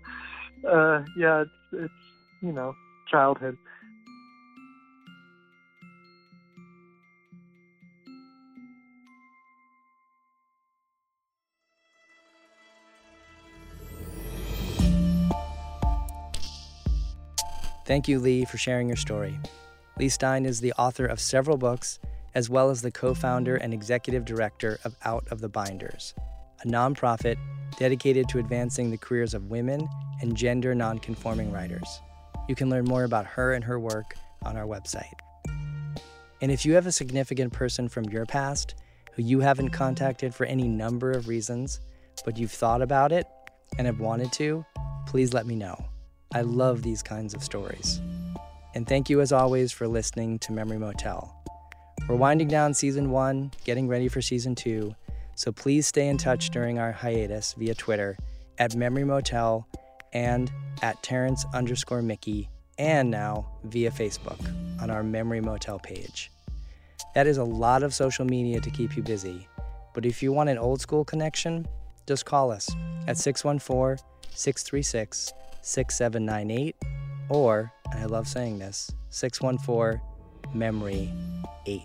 Uh, 0.67 1.05
yeah, 1.17 1.43
it's 1.43 1.51
it's 1.73 1.93
you 2.41 2.53
know 2.53 2.75
childhood. 3.11 3.59
Thank 17.87 18.09
you, 18.09 18.19
Leigh, 18.19 18.47
for 18.47 18.57
sharing 18.57 18.89
your 18.89 18.97
story. 18.97 19.39
Leigh 19.99 20.09
Stein 20.09 20.47
is 20.47 20.61
the 20.61 20.73
author 20.73 21.05
of 21.05 21.21
several 21.21 21.59
books, 21.59 21.99
as 22.35 22.49
well 22.49 22.71
as 22.71 22.81
the 22.81 22.91
co 22.91 23.13
founder 23.13 23.57
and 23.57 23.75
executive 23.75 24.25
director 24.25 24.79
of 24.85 24.97
Out 25.05 25.27
of 25.31 25.43
the 25.43 25.51
Binders, 25.51 26.15
a 26.65 26.67
nonprofit 26.67 27.37
dedicated 27.79 28.29
to 28.31 28.39
advancing 28.39 28.91
the 28.91 28.97
careers 28.97 29.35
of 29.35 29.51
women 29.51 29.87
and 30.25 30.35
gender 30.35 30.75
nonconforming 30.75 31.53
writers. 31.53 32.01
You 32.49 32.55
can 32.55 32.71
learn 32.71 32.87
more 32.87 33.05
about 33.05 33.27
her 33.27 33.53
and 33.53 33.63
her 33.63 33.79
work 33.79 34.15
on 34.43 34.57
our 34.57 34.65
website. 34.65 35.21
And 36.41 36.51
if 36.51 36.65
you 36.65 36.73
have 36.75 36.87
a 36.87 36.93
significant 36.93 37.53
person 37.53 37.91
from 37.91 38.05
your 38.05 38.25
past 38.25 38.75
who 39.13 39.23
you 39.23 39.41
haven't 39.41 39.71
contacted 39.71 40.35
for 40.35 40.47
any 40.47 40.67
number 40.67 41.13
of 41.13 41.29
reasons, 41.29 41.81
but 42.25 42.39
you've 42.39 42.51
thought 42.51 42.81
about 42.81 43.13
it 43.13 43.27
and 43.77 43.87
have 43.87 44.01
wanted 44.01 44.33
to, 44.33 44.65
please 45.07 45.35
let 45.35 45.47
me 45.47 45.57
know. 45.57 45.77
I 46.35 46.41
love 46.41 46.81
these 46.81 47.03
kinds 47.03 47.35
of 47.35 47.45
stories. 47.45 48.01
And 48.75 48.89
thank 48.89 49.11
you, 49.11 49.21
as 49.21 49.31
always, 49.31 49.73
for 49.73 49.87
listening 49.87 50.39
to 50.41 50.53
Memory 50.53 50.79
Motel. 50.79 51.37
We're 52.09 52.17
winding 52.17 52.49
down 52.49 52.73
season 52.73 53.11
one, 53.11 53.53
getting 53.65 53.89
ready 53.89 54.09
for 54.09 54.23
season 54.23 54.55
two, 54.55 54.95
so 55.37 55.53
please 55.53 55.87
stay 55.87 56.09
in 56.09 56.17
touch 56.17 56.49
during 56.49 56.79
our 56.79 56.93
hiatus 56.93 57.53
via 57.59 57.75
Twitter 57.75 58.17
at 58.59 58.75
Memory 58.75 59.05
Motel 59.05 59.69
and 60.15 60.51
at 60.83 61.03
Terrence 61.03 61.45
underscore 61.53 62.03
Mickey, 62.03 62.49
and 62.79 63.11
now 63.11 63.47
via 63.65 63.91
Facebook 63.91 64.41
on 64.81 64.91
our 64.91 65.03
Memory 65.03 65.41
Motel 65.41 65.79
page. 65.79 66.31
That 67.15 67.27
is 67.27 67.39
a 67.39 67.45
lot 67.45 67.83
of 67.83 67.95
social 67.95 68.25
media 68.25 68.61
to 68.61 68.71
keep 68.71 68.97
you 68.97 69.03
busy, 69.03 69.47
but 69.93 70.07
if 70.07 70.23
you 70.23 70.33
want 70.33 70.49
an 70.49 70.59
old 70.59 70.81
school 70.81 71.05
connection, 71.05 71.67
just 72.07 72.25
call 72.25 72.51
us 72.51 72.69
at 73.07 73.17
614 73.19 74.05
636 74.31 75.33
6798 75.63 76.77
or, 77.29 77.73
and 77.91 78.01
I 78.01 78.07
love 78.07 78.29
saying 78.29 78.59
this, 78.59 78.91
614 79.11 80.01
Memory 80.53 81.11
8. 81.67 81.83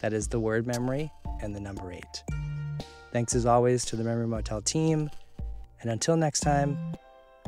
That 0.00 0.12
is 0.12 0.28
the 0.28 0.38
word 0.38 0.66
memory 0.66 1.10
and 1.42 1.54
the 1.54 1.60
number 1.60 1.92
8. 1.92 2.02
Thanks 3.12 3.34
as 3.34 3.46
always 3.46 3.84
to 3.86 3.96
the 3.96 4.04
Memory 4.04 4.28
Motel 4.28 4.62
team. 4.62 5.10
And 5.80 5.90
until 5.90 6.16
next 6.16 6.40
time, 6.40 6.78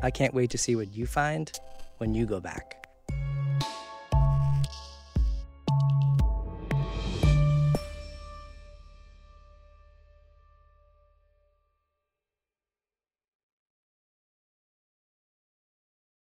I 0.01 0.11
can't 0.11 0.33
wait 0.33 0.49
to 0.51 0.57
see 0.57 0.75
what 0.75 0.93
you 0.93 1.05
find 1.05 1.51
when 1.97 2.13
you 2.13 2.25
go 2.25 2.39
back. 2.39 2.78